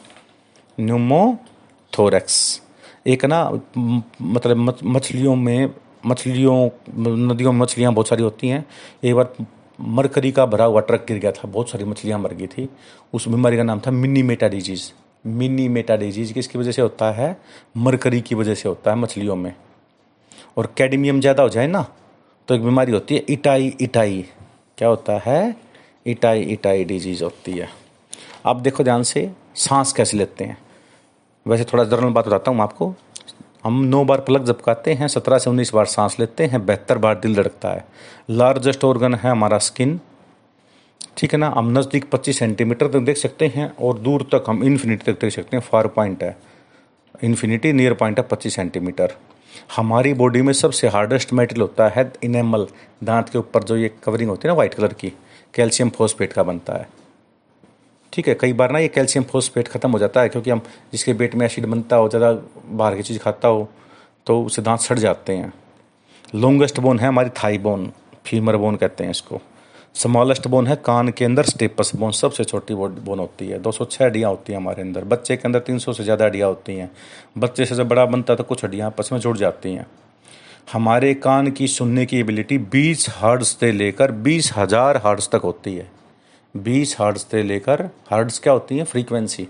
न्यूमोथोरेक्स 0.78 2.62
एक 3.08 3.26
ना 3.26 3.50
मतलब 3.74 4.58
मछलियों 4.86 5.36
में, 5.36 5.70
मछलियों, 6.06 6.70
नदियों 7.28 7.52
में 7.52 7.60
मछलियाँ 7.60 7.94
बहुत 7.94 8.08
सारी 8.08 8.24
होती 8.24 8.48
हैं। 8.48 8.66
एक 9.04 9.16
बार 9.16 9.34
मरकरी 9.80 10.32
का 10.32 10.46
भरा 10.46 10.66
हुआ 10.66 10.82
ट्रक 10.82 11.06
गिर 11.08 11.18
गया 11.20 11.32
था। 11.32 11.48
बहुत 11.48 11.70
सारी 11.70 11.86
मछलियाँ 11.86 12.20
मर 12.20 12.34
गई 12.34 12.48
थी। 12.48 12.68
उस 13.14 13.28
बीमारी 13.28 13.58
का 13.58 13.64
नाम 13.64 13.80
था 13.80 13.92
mini 13.92 14.24
Meta 14.24 14.48
disease 14.48 14.92
mini 15.26 15.68
Meta 15.70 15.96
disease 15.98 16.34
किसकी 16.34 16.60
वजह 16.60 16.72
से 16.72 16.82
होता 16.82 17.12
है? 17.12 17.38
मरकरी 17.78 18.22
की 18.22 18.36
वजह 18.36 18.56
से 18.56 18.70
होता 18.70 18.92
है 18.92 18.98
मछलियों 18.98 19.36
में। 19.36 19.54
और 20.58 20.74
कैडमियम 20.78 21.20
ज़्यादा 21.22 21.44
हो 21.44 21.50
जाए 21.50 21.68
ना 21.68 21.86
तो 22.48 22.56
एक 22.56 22.64
बीमारी 22.64 22.92
होती 22.92 23.16
है, 23.16 23.26
इटाई 23.30 23.78
इटाई। 23.82 24.26
क्या 24.78 24.88
होता 24.88 25.22
है? 25.26 25.56
इटाई 26.08 26.42
इटाई 26.42 26.84
डिज़ीज़ 26.84 27.24
होती 27.24 27.52
है। 27.52 27.70
आप 28.46 28.56
देखो 28.56 28.84
ध्यान 28.84 29.04
से, 29.04 29.32
सांस 29.56 29.94
कैसे 29.94 30.18
लेते 30.18 30.46
हैं। 30.46 30.58
वैसे 31.46 31.64
थोड़ा 31.64 31.84
जनरल 31.84 32.10
बात 32.10 32.28
बताता 32.28 32.52
हूँ 32.52 32.62
आपको। 32.62 32.94
हम 33.64 33.84
नौ 33.84 34.04
बार 34.06 34.22
प्लग 34.22 34.46
झपकाते 34.46 34.94
हैं, 34.94 35.08
सत्रह 35.08 35.38
से 35.38 35.50
उन्नीस 35.50 35.74
बार 35.74 35.86
सांस 35.86 36.20
लेते 36.20 36.46
हैं 36.46 36.66
बहत्तर 36.66 36.98
बार 36.98 37.20
दिल 37.20 37.36
धड़कता 37.36 37.70
है। 37.70 37.86
लार्जेस्ट 38.30 38.84
ऑर्गन 38.84 39.16
है 39.16 39.30
हमारा 39.30 39.58
स्किन 39.58 40.00
ठीक 41.18 41.34
है 41.34 41.40
ना? 41.40 41.48
हम 41.48 41.78
नज़दीक 41.78 42.10
पच्चीस 42.10 42.40
सेंटीमीटर 42.40 42.88
तक 42.88 43.00
देख 43.00 43.18
सकते 43.18 43.48
हैं 43.56 43.72
और 43.78 43.98
दूर 44.00 44.24
तक 44.24 44.44
हम 44.48 44.64
इन्फिनिटी 44.64 45.12
तक 45.12 45.20
देख 45.22 45.34
सकते 45.34 45.58
हैं। 45.58 45.64
फार 45.64 45.88
पॉइंट 45.88 46.24
है। 46.24 46.38
इन्फिनिटी 47.24 47.74
नियर 47.74 47.94
पॉइंट 47.94 48.20
है, 48.20 48.26
पच्चीस 48.32 48.56
सेंटीमीटर 48.56 49.16
हमारी 49.76 50.14
बॉडी 50.14 50.42
में 50.42 50.54
सबसे 50.54 50.88
हार्डेस्ट 50.88 51.34
मेटल 51.34 51.62
होता 51.62 51.88
है 51.90 52.12
इनेमल 52.24 52.68
दांत 53.04 53.30
के 53.30 53.38
ऊपर 53.38 53.64
जो 53.64 53.78
ये 53.78 53.92
कवरिंग 54.04 54.30
होती 54.30 54.48
है 54.48 54.54
ना 54.54 54.58
वाइट 54.58 54.74
कलर 54.74 54.94
की 54.94 55.14
कैल्शियम 55.54 55.90
फॉस्फेट 55.90 56.34
का 56.34 56.44
बनता 56.44 56.74
है। 56.74 56.88
ठीक 58.14 58.28
है, 58.28 58.34
कई 58.36 58.54
बार 58.54 58.72
ना 58.72 58.80
ये 58.80 58.88
कैल्शियम 58.88 59.26
फॉस्फेट 59.26 59.68
खत्म 59.68 59.92
हो 59.92 60.00
जाता 60.00 60.22
है 60.22 60.30
क्योंकि 60.30 60.50
हम 60.50 60.62
जिसके 60.92 61.14
पेट 61.14 61.36
में 61.36 61.46
एसिड 61.46 61.66
बनता 61.66 61.96
हो, 61.96 62.10
ज़्यादा 62.10 62.32
बाहर 62.68 62.96
की 62.96 63.04
चीज़ 63.04 63.20
खाता 63.20 63.48
हो 63.48 63.68
तो 64.28 64.42
उससे 64.44 64.62
दांत 64.62 64.80
सड़ 64.80 64.98
जाते 65.00 65.34
हैं। 65.34 65.54
लॉन्गेस्ट 66.36 66.80
बोन 66.80 67.00
है 67.00 67.08
हमारी 67.08 67.30
थाई 67.44 67.58
बोन 67.60 67.92
फीमर 68.26 68.58
बोन 68.58 68.76
कहते 68.76 69.04
हैं 69.04 69.12
इसको। 69.12 69.42
स्मॉलेस्ट 69.96 70.48
बोन 70.48 70.68
है, 70.68 70.76
कान 70.76 71.10
के 71.10 71.26
अंदर 71.26 71.44
स्टेपस 71.46 71.92
बोन, 71.96 72.12
सबसे 72.12 72.44
छोटी 72.44 72.74
बोन 72.74 73.20
होती 73.20 73.48
है। 73.48 73.60
206 73.60 74.02
हड्डियाँ 74.02 74.30
होती 74.30 74.54
हैं 74.54 74.60
हमारे 74.60 74.82
अंदर। 74.82 75.04
बच्चे 75.06 75.36
के 75.36 75.48
अंदर 75.48 75.60
300 75.62 75.94
से 75.94 76.04
ज़्यादा 76.04 76.26
हड्डियाँ 76.26 76.48
होती 76.50 76.76
हैं। 76.76 76.90
बच्चे 77.38 77.66
से 77.66 77.76
जब 77.76 77.88
बड़ा 77.88 78.06
बनता 78.06 78.34
है 78.34 78.38
तो 78.38 78.44
कुछ 78.44 78.64
हड्डियाँ 78.66 78.88
आपस 78.88 79.12
में 79.14 79.20
जुड़ 79.20 79.38
जाती 79.38 79.74
हैं। 79.74 79.86
हमारे 80.74 81.14
कान 81.16 81.52
की 81.52 81.68
सुनने 81.68 82.06
की 82.06 82.20
एबिलिटी 82.20 82.58
20 82.72 83.08
हर्ड्स 83.12 83.56
से 83.60 83.72
लेकर 83.72 84.12
बीस 84.12 84.52
हज़ार 84.58 85.02
हर्ड्स 85.06 85.30
तक 85.30 85.42
होती 85.44 85.76
है। 85.76 85.90
20 86.56 86.96
हर्ड्स 87.00 87.28
से 87.32 87.44
लेकर 87.44 87.90
हर्ड्स 88.12 88.40
क्या 88.40 88.54
होती 88.54 88.78
है? 88.78 88.84
फ्रीक्वेंसी। 88.84 89.48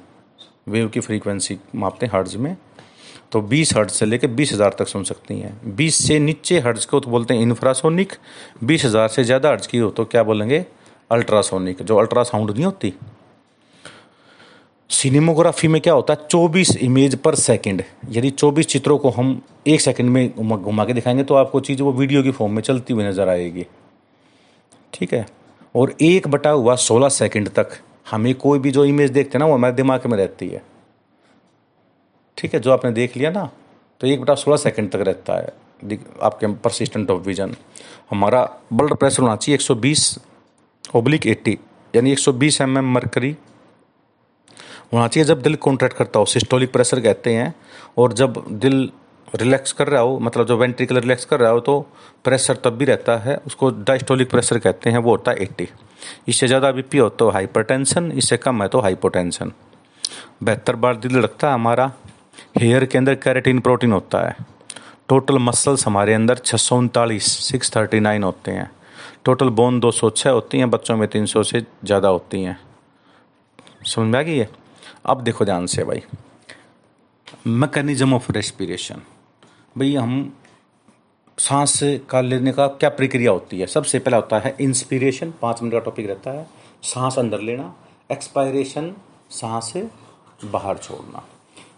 वेव 0.69 0.87
की 0.87 0.99
फ्रीक्वेंसी 0.99 1.57
मापते 1.75 2.05
हैं 2.05 2.13
हर्ड्स 2.13 2.35
में। 2.35 2.55
तो 3.31 3.41
20 3.43 3.75
हर्ट्ज 3.75 3.91
से 3.91 4.05
लेकर 4.05 4.27
बीस 4.29 4.51
हज़ार 4.53 4.75
तक 4.79 4.87
सुन 4.87 5.03
सकती 5.03 5.39
हैं। 5.39 5.75
20 5.75 5.95
से 5.97 6.19
नीचे 6.19 6.59
हर्ट्ज 6.59 6.85
को 6.85 6.99
तो 6.99 7.11
बोलते 7.11 7.33
हैं 7.33 7.41
इन्फ्रासोनिक 7.41 8.13
बीस 8.63 8.85
हज़ार 8.85 9.07
से 9.07 9.23
ज़्यादा 9.23 9.49
हर्ट्ज 9.49 9.67
की 9.67 9.77
हो 9.77 9.89
तो 9.89 10.05
क्या 10.05 10.23
बोलेंगे? 10.23 10.65
अल्ट्रासोनिक 11.11 11.81
जो 11.81 11.97
अल्ट्रासाउंड 11.97 12.51
नहीं 12.51 12.65
होती। 12.65 12.93
सिनेमोग्राफी 14.89 15.67
में 15.67 15.79
क्या 15.81 15.93
होता 15.93 16.13
है? 16.13 16.27
चौबीस 16.29 16.75
इमेज 16.77 17.15
पर 17.15 17.35
सेकंड 17.37 17.83
यदि 18.09 18.29
चौबीस 18.31 18.65
चित्रों 18.67 18.97
को 18.97 19.09
हम 19.09 19.41
एक 19.67 19.81
सेकंड 19.81 20.09
में 20.09 20.57
घुमा 20.57 20.85
के 20.85 20.93
दिखाएँगे 20.93 21.23
तो 21.23 21.35
आपको 21.35 21.59
चीज़ 21.59 21.81
वो 21.83 21.91
वीडियो 21.93 22.23
की 22.23 22.31
फॉर्म 22.31 22.53
में 22.53 22.61
चलती 22.61 22.93
हुई 22.93 23.03
नज़र 23.03 23.29
आएगी। 23.29 23.65
ठीक 24.93 25.13
है? 25.13 25.25
और 25.75 25.93
एक 26.01 26.27
बटा 26.27 26.49
हुआ 26.49 26.75
सोलह 26.77 27.09
सेकंड 27.09 27.49
तक। 27.49 27.77
हमें 28.11 28.33
कोई 28.35 28.59
भी 28.59 28.71
जो 28.71 28.85
इमेज 28.85 29.11
देखते 29.11 29.37
हैं 29.37 29.39
ना, 29.39 29.45
वो 29.45 29.53
हमारे 29.53 29.73
दिमाग 29.73 30.07
में 30.07 30.17
रहती 30.17 30.47
है। 30.47 30.61
ठीक 32.37 32.53
है, 32.53 32.59
जो 32.59 32.71
आपने 32.71 32.91
देख 32.91 33.17
लिया 33.17 33.31
ना 33.31 33.49
तो 34.01 34.07
एक 34.07 34.21
बटा 34.21 34.35
सोलह 34.35 34.57
सेकेंड 34.57 34.91
तक 34.91 35.01
रहता 35.07 35.33
है 35.33 35.53
आपके 36.23 36.47
परसिस्टेंट 36.63 37.11
ऑफ़ 37.11 37.21
विजन 37.21 37.55
हमारा 38.11 38.43
ब्लड 38.73 38.93
प्रेशर 38.95 39.23
होना 39.23 39.35
चाहिए 39.35 39.57
120 39.57 40.07
ओब्लिक 40.95 41.23
80 41.27 41.55
यानी 41.93 42.15
120 42.15 42.61
एम 42.61 42.77
एम 42.77 42.93
मरकरी 42.93 43.35
होना 44.93 45.07
चाहिए 45.07 45.25
जब 45.27 45.41
दिल 45.41 45.55
कॉन्ट्रैक्ट 45.65 45.97
करता 45.97 46.19
हो 46.19 46.25
सिस्टोलिक 46.27 46.71
प्रेशर 46.73 46.99
कहते 47.01 47.33
हैं, 47.33 47.53
और 47.97 48.13
जब 48.13 48.43
दिल 48.51 48.89
रिलैक्स 49.35 49.71
कर 49.73 49.87
रहा 49.87 50.01
हो 50.01 50.17
मतलब 50.19 50.45
जो 50.47 50.57
वेंट्रिकल 50.57 50.97
रिलैक्स 50.99 51.25
कर 51.25 51.39
रहा 51.39 51.51
हो 51.51 51.59
तो 51.59 51.79
प्रेशर 52.25 52.55
तब 52.63 52.73
भी 52.77 52.85
रहता 52.85 53.17
है, 53.17 53.35
उसको 53.47 53.69
डायस्टोलिक 53.81 54.29
प्रेशर 54.29 54.59
कहते 54.59 54.89
हैं, 54.89 54.97
वो 54.97 55.11
होता 55.11 55.31
है 55.31 55.37
एट्टी 55.43 55.67
इससे 56.27 56.47
ज़्यादा 56.47 56.71
बीपी 56.71 56.97
हो 56.97 57.09
तो 57.11 57.29
हाइपरटेंशन 57.29 58.11
इससे 58.13 58.37
कम 58.37 58.61
है 58.61 58.67
तो 58.67 58.79
हाइपोटेंशन 58.81 59.51
बेहतर 60.43 60.75
बार 60.75 60.95
दिल 60.97 61.17
रखता 61.17 61.47
है 61.47 61.53
हमारा 61.53 61.91
हेयर 62.57 62.85
के 62.85 62.97
अंदर 62.97 63.15
कैरेटीन 63.15 63.59
प्रोटीन 63.59 63.91
होता 63.91 64.27
है। 64.27 64.35
टोटल 65.09 65.37
मसल्स 65.39 65.85
हमारे 65.87 66.13
अंदर 66.13 66.37
छः 66.37 66.57
सौ 66.57 66.77
उनतालीस 66.77 67.31
सिक्स 67.43 67.75
थर्टी 67.75 67.99
नाइन 67.99 68.23
होते 68.23 68.51
हैं। 68.51 68.69
टोटल 69.25 69.49
बोन 69.51 69.79
दो 69.79 69.91
सौ 69.91 70.09
छः 70.09 70.29
होती 70.29 70.57
हैं, 70.57 70.69
बच्चों 70.69 70.95
में 70.97 71.07
तीन 71.09 71.25
सौ 71.25 71.43
से 71.43 71.61
ज़्यादा 71.85 72.07
होती 72.07 72.43
हैं। 72.43 72.59
समझ 73.85 74.07
में 74.07 74.19
आ 74.19 74.21
गई 74.23 74.37
है 74.37 74.49
अब 75.05 75.21
देखो 75.23 75.45
ध्यान 75.45 75.65
से 75.65 75.83
भाई। 75.83 76.01
मैकेनिज्म 77.47 78.13
ऑफ़ 78.13 78.31
रेस्पिरेशन 78.31 79.01
भाई 79.75 79.95
हम 79.95 80.31
सांस 81.37 81.79
का 82.09 82.21
लेने 82.21 82.51
का 82.51 82.67
क्या 82.69 82.89
प्रक्रिया 82.91 83.31
होती 83.31 83.59
है? 83.59 83.65
सबसे 83.67 83.99
पहला 83.99 84.17
होता 84.17 84.39
है 84.39 84.55
इंस्पिरेशन 84.61 85.33
पाँच 85.41 85.61
मिनट 85.61 85.73
का 85.73 85.79
टॉपिक 85.79 86.07
रहता 86.07 86.31
है। 86.31 86.45
सांस 86.83 87.17
अंदर 87.19 87.41
लेना 87.41 87.73
एक्सपायरेशन 88.11 88.93
सांस 89.31 89.73
बाहर 90.45 90.77
छोड़ना। 90.77 91.23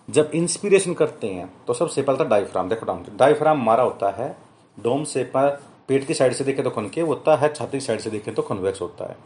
जब 0.07 0.31
इंस्पिरेशन 0.35 0.93
करते 0.93 1.27
हैं 1.27 1.51
तो 1.67 1.73
सबसे 1.73 2.01
पहले 2.01 2.17
तो 2.17 2.25
डाइफ्राम 2.25 2.69
देखो 2.69 2.85
डाउन 2.85 3.05
डाइफ्राम 3.17 3.61
हमारा 3.61 3.83
होता 3.83 4.09
है 4.11 4.35
डोम 4.77 5.03
से 5.03 5.23
पर 5.23 5.49
पेट 5.87 6.07
की 6.07 6.13
साइड 6.13 6.33
से 6.33 6.43
देखें 6.43 6.63
तो 6.63 6.69
कनकेव 6.69 7.07
होता 7.07 7.35
है 7.35 7.53
छाती 7.53 7.77
की 7.77 7.85
साइड 7.85 7.99
से 7.99 8.09
देखें 8.09 8.33
तो 8.35 8.41
कन्वेक्स 8.41 8.81
होता 8.81 9.09
है। 9.09 9.17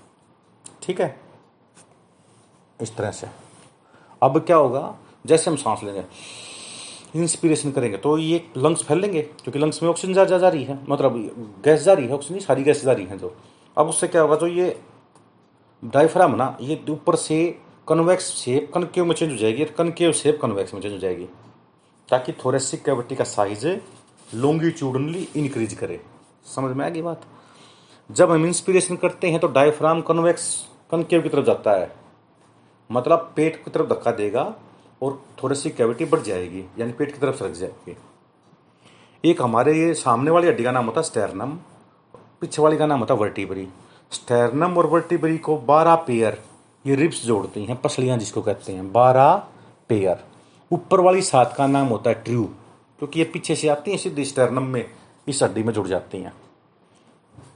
ठीक 0.84 1.02
है? 1.02 1.20
इस 2.80 2.96
तरह 2.96 3.12
से। 3.12 3.28
अब 4.22 4.40
क्या 4.40 4.58
होगा? 4.58 4.96
जैसे 5.26 5.50
हम 5.52 5.58
सांस 5.58 5.84
लेंगे 5.84 6.04
इंस्पिरेशन 7.16 7.72
करेंगे 7.72 7.98
तो 7.98 8.18
ये 8.18 8.44
लंग्स 8.58 8.84
फैलेंगे, 8.84 9.22
क्योंकि 9.22 9.60
लंग्स 9.60 9.82
में 9.84 9.90
ऑक्सीजन 9.90 10.14
जा 10.14 10.26
जा 10.28 10.50
रही 10.50 10.64
है। 10.64 10.80
मतलब 10.90 11.16
गैस 11.66 11.84
जा 11.84 11.94
रही 11.94 12.08
है 12.08 12.14
ऑक्सीजन 12.14 12.40
सारी 12.40 12.64
गैस 12.64 12.84
जा 12.86 12.92
रही 12.92 13.06
है 13.06 13.18
जो। 13.18 13.36
अब 13.78 13.90
उससे 13.90 14.08
क्या 14.08 14.22
होगा? 14.22 14.36
जो 14.36 14.48
ये 14.48 14.80
डायफ्राम 15.84 16.36
ना, 16.36 16.58
ये 16.62 16.84
ऊपर 16.90 17.16
से 17.16 17.60
कन्वेक्स 17.88 18.26
शेप 18.36 18.72
कनकेव 18.74 19.06
में 19.06 19.14
चेंज 19.16 19.32
हो 19.32 19.38
जाएगी 19.38 19.64
और 19.64 19.72
कनकेव 19.72 20.12
शेप 20.14 20.40
कन्वेक्स 20.42 20.74
में 20.74 20.82
चेंज 20.82 20.94
हो 20.94 21.00
जाएगी 21.00 21.26
ताकि 22.10 22.32
थोरेसिक 22.44 22.84
कैविटी 22.86 23.16
का 23.16 23.24
साइज़ 23.24 23.68
लॉन्गिट्यूडनली 24.36 25.28
इंक्रीज 25.36 25.74
करे। 25.74 26.00
समझ 26.56 26.76
में 26.76 26.86
आ 26.86 26.90
गई 26.90 27.02
बात? 27.02 27.22
जब 28.10 28.32
हम 28.32 28.46
इंस्पिरेशन 28.46 28.96
करते 28.96 29.30
हैं 29.30 29.40
तो 29.40 29.48
डायफ्राम 29.50 30.02
कन्वेक्स 30.02 30.50
कनकेव 30.92 31.22
की 31.22 31.30
तरफ़ 31.30 31.46
जाता 31.46 31.72
है। 31.72 31.92
मतलब 32.90 33.32
पेट 33.36 33.64
की 33.64 33.72
तरफ़ 33.72 33.88
धक्का 33.90 34.12
देगा 34.12 34.44
और 35.02 35.22
थोड़ी 35.44 35.56
सी 35.56 35.70
कैविटी 35.70 36.06
बढ़ 36.06 36.22
जाएगी, 36.22 36.66
यानी 36.80 36.92
पेट 36.92 37.12
की 37.12 37.20
तरफ़ 37.20 37.36
सरक 37.36 37.54
जाएगी। 37.54 37.96
एक 39.24 39.42
हमारे 39.42 39.78
ये 39.78 39.94
सामने 39.94 40.32
वाली 40.32 40.48
हड्डी 40.48 40.64
का 40.64 40.72
नाम 40.72 40.86
होता 40.86 41.02
है 41.02 41.08
स्टेरनम 41.08 41.58
पीछे 42.42 42.62
वाली 42.62 42.78
का 42.78 42.86
नाम 42.86 43.00
होता 43.00 43.14
है 43.14 43.20
वर्टिबरी 43.20 43.68
स्टेरनम 44.12 44.78
और 44.78 44.88
वर्टिबरी 44.88 45.38
को 45.40 45.58
बारह 45.68 45.96
पेयर 46.08 46.42
ये 46.88 46.96
रिब्स 46.96 47.26
जोड़ती 47.26 47.64
हैं, 47.66 47.76
पसलियाँ 47.82 48.18
जिसको 48.18 48.42
कहते 48.42 48.74
हैं 48.74 48.92
बारह 48.92 49.36
पेयर। 49.90 50.24
ऊपर 50.72 51.00
वाली 51.00 51.22
सात 51.22 51.54
का 51.58 51.68
नाम 51.68 51.88
होता 51.88 52.10
है 52.10 52.22
ट्रू, 52.24 52.44
क्योंकि 53.00 53.20
ये 53.20 53.26
पीछे 53.26 53.56
से 53.56 53.68
आती 53.68 53.92
हैं, 53.92 53.98
सीधी 53.98 54.26
स्टेरनम 54.26 54.64
में 54.64 54.86
इस 55.28 55.42
हड्डी 55.44 55.64
में 55.64 55.74
जुड़ 55.74 55.88
जाती 55.88 56.18
हैं। 56.18 56.34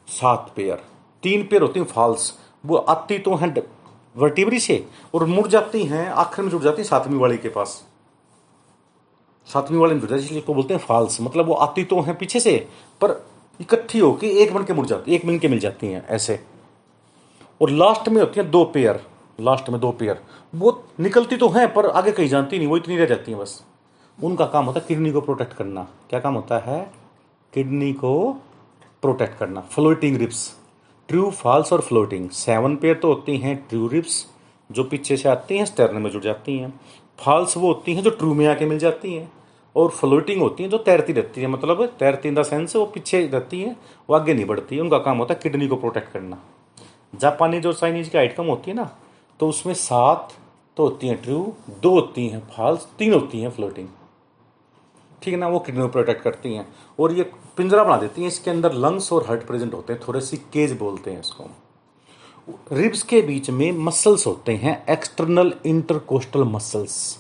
सात 0.10 0.52
पेयर। 0.56 0.84
तीन 1.24 1.44
पेयर 1.44 1.62
होती 1.62 1.80
हैं 1.80 1.88
फॉल्स 1.88 2.34
वो 2.64 2.78
आती 2.78 3.18
तो 3.20 3.36
हैं 3.36 3.54
वर्टिबरी 4.16 4.60
से, 4.60 4.86
और 5.14 5.26
मुड़ 5.26 5.48
जाती 5.48 5.84
हैं, 5.84 6.08
आखिर 6.08 6.46
में 6.46 6.52
जुड़ 6.52 6.62
जाती 6.64 6.82
है 6.82 6.88
सातवीं 6.88 7.20
वाली 7.20 7.38
के 7.38 7.50
पास। 7.50 7.84
सातवीं 9.48 9.80
वाले 9.80 9.94
में 9.94 10.02
जुड़ 10.02 10.10
जाती 10.10 10.22
है, 10.22 10.28
इसलिए 10.28 10.54
बोलते 10.54 10.74
हैं 10.74 10.82
फॉल्स 10.82 11.22
मतलब 11.22 11.46
वो 11.46 11.54
आती 11.56 11.84
तो 11.84 12.02
हैं 12.02 12.18
पीछे 12.18 12.40
से, 12.40 12.58
पर 13.02 13.24
इकट्ठी 13.60 14.00
होकर 14.00 14.26
एक 14.26 14.54
बन 14.54 14.64
के 14.64 14.74
मुड़ 14.74 14.86
जाती, 14.86 15.16
एक 15.16 15.26
बन 15.26 15.40
के 15.40 15.48
मिल 15.48 15.60
जाती 15.60 15.88
हैं, 15.88 16.06
ऐसे। 16.08 16.40
और 17.62 17.70
लास्ट 17.70 18.10
में 18.10 18.22
होती 18.22 18.40
हैं 18.40 18.50
दो 18.52 18.64
पेयर। 18.66 19.02
लास्ट 19.42 19.70
में 19.70 19.82
दो 19.82 19.92
पेयर। 19.92 20.22
वो 20.56 20.84
निकलती 21.00 21.38
तो 21.38 21.50
हैं, 21.50 21.74
पर 21.74 21.86
आगे 21.86 22.12
कहीं 22.12 22.30
जानती 22.30 22.58
नहीं, 22.58 22.68
वो 22.68 22.78
इतनी 22.78 22.98
रह 22.98 23.06
जाती 23.06 23.32
हैं 23.32 23.42
बस। 23.42 23.64
उनका 24.24 24.46
काम 24.46 24.66
होता 24.66 24.80
है 24.80 24.86
किडनी 24.88 25.12
को 25.12 25.22
प्रोटेक्ट 25.22 25.54
करना। 25.54 25.88
क्या 26.10 26.20
काम 26.20 26.34
होता 26.34 26.60
है? 26.60 26.92
किडनी 27.54 27.94
को 27.94 28.34
प्रोटेक्ट 29.02 29.38
करना। 29.38 29.62
फ्लोटिंग 29.62 30.18
रिप्स 30.18 30.58
ट्रू, 31.08 31.32
फॉल्स 31.32 31.74
और 31.74 31.82
फ्लोटिंग। 31.82 32.30
सेवन 32.30 32.76
पेयर 32.76 32.96
तो 32.96 33.08
होती 33.08 33.38
हैं 33.38 33.66
ट्रू 33.70 33.88
रिप्स 33.88 34.28
जो 34.72 34.84
पीछे 34.84 35.18
से 35.18 35.30
आती 35.30 35.58
हैं, 35.58 35.66
स्टेरन 35.66 36.02
में 36.02 36.12
जुड़ 36.12 36.24
जाती 36.24 36.58
हैं। 36.58 36.80
फॉल्स 37.20 37.58
वो 37.58 37.68
होती 37.68 37.96
हैं 37.96 38.04
जो 38.04 38.10
ट्रू 38.10 38.34
में 38.34 38.48
आके 38.48 38.66
मिल 38.66 38.80
जाती 38.80 39.14
हैं। 39.14 39.32
और 39.76 39.90
फ्लोटिंग 39.90 40.42
होती 40.42 40.64
हैं 40.64 40.70
जो 40.70 40.78
तैरती 40.78 41.14
रहती 41.14 41.42
है। 41.42 41.48
मतलब 41.48 41.86
तैरती 41.86 42.30
इन 42.30 42.36
द 42.36 42.44
सेंस 42.44 42.76
वो 42.76 42.86
पीछे 42.86 43.28
रहती 43.28 43.62
हैं, 43.62 43.78
वो 44.10 44.16
आगे 44.16 44.34
नहीं 44.34 44.46
बढ़ती। 44.46 44.80
उनका 44.80 45.00
काम 45.00 45.18
होता 45.18 45.34
है 45.34 45.40
किडनी 45.44 45.68
को 45.68 45.76
प्रोटेक्ट 45.76 46.12
करना। 46.12 46.38
जापानीज 47.16 47.66
और 47.66 47.74
चाइनीज़ 47.74 48.10
की 48.10 48.18
आइटम 48.18 48.46
होती 48.46 48.72
है 48.72 48.78
ना। 48.78 48.96
तो 49.42 49.48
उसमें 49.50 49.74
सात 49.74 50.34
तो 50.78 50.84
होती 50.84 51.08
हैं 51.08 51.22
ट्रू 51.22 51.38
दो 51.82 51.90
होती 51.90 52.28
हैं 52.28 52.42
फॉल्स 52.48 52.86
तीन 53.00 53.14
होती 53.14 53.40
हैं 53.42 53.50
फ्लोटिंग 53.50 53.88
ठीक 55.22 55.34
है 55.34 55.40
ना, 55.40 55.48
वो 55.48 55.60
किडनी 55.60 55.82
को 55.82 55.88
प्रोटेक्ट 55.88 56.22
करती 56.22 56.54
हैं। 56.54 56.68
और 57.00 57.14
ये 57.14 57.24
पिंजरा 57.58 57.84
बना 57.84 57.98
देती 57.98 58.22
हैं, 58.22 58.28
इसके 58.28 58.52
अंदर 58.52 58.74
लंग्स 58.74 59.12
और 59.14 59.26
हार्ट 59.28 59.46
प्रेजेंट 59.48 59.74
होते 59.74 59.94
हैं, 59.94 60.02
थोड़े 60.08 60.22
सी 60.22 60.38
केज 60.54 60.72
बोलते 60.78 61.12
हैं 61.12 61.20
इसको। 61.20 61.50
रिब्स 62.72 63.04
के 63.04 63.22
बीच 63.22 63.50
में 63.50 63.72
मसल्स 63.80 64.26
होते 64.28 64.56
हैं 64.56 64.84
एक्सटर्नल 64.90 65.54
इंटरकोस्टल 65.66 66.44
मसल्स 66.44 67.18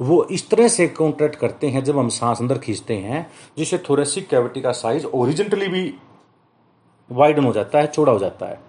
वो 0.00 0.22
इस 0.24 0.48
तरह 0.50 0.68
से 0.68 0.86
कॉन्ट्रैक्ट 0.88 1.36
करते 1.36 1.68
हैं 1.68 1.82
जब 1.84 1.98
हम 1.98 2.08
सांस 2.10 2.40
अंदर 2.40 2.58
खींचते 2.58 2.94
हैं, 2.96 3.26
जिससे 3.58 3.78
थोरेसिक 3.88 4.28
कैविटी 4.28 4.60
का 4.60 4.72
साइज़ 4.74 5.06
ओरिजेंटली 5.06 5.68
भी 5.68 5.94
वाइडन 7.10 7.44
हो 7.44 7.52
जाता 7.52 7.78
है, 7.78 7.86
चौड़ा 7.86 8.12
हो 8.12 8.18
जाता 8.18 8.46
है। 8.46 8.60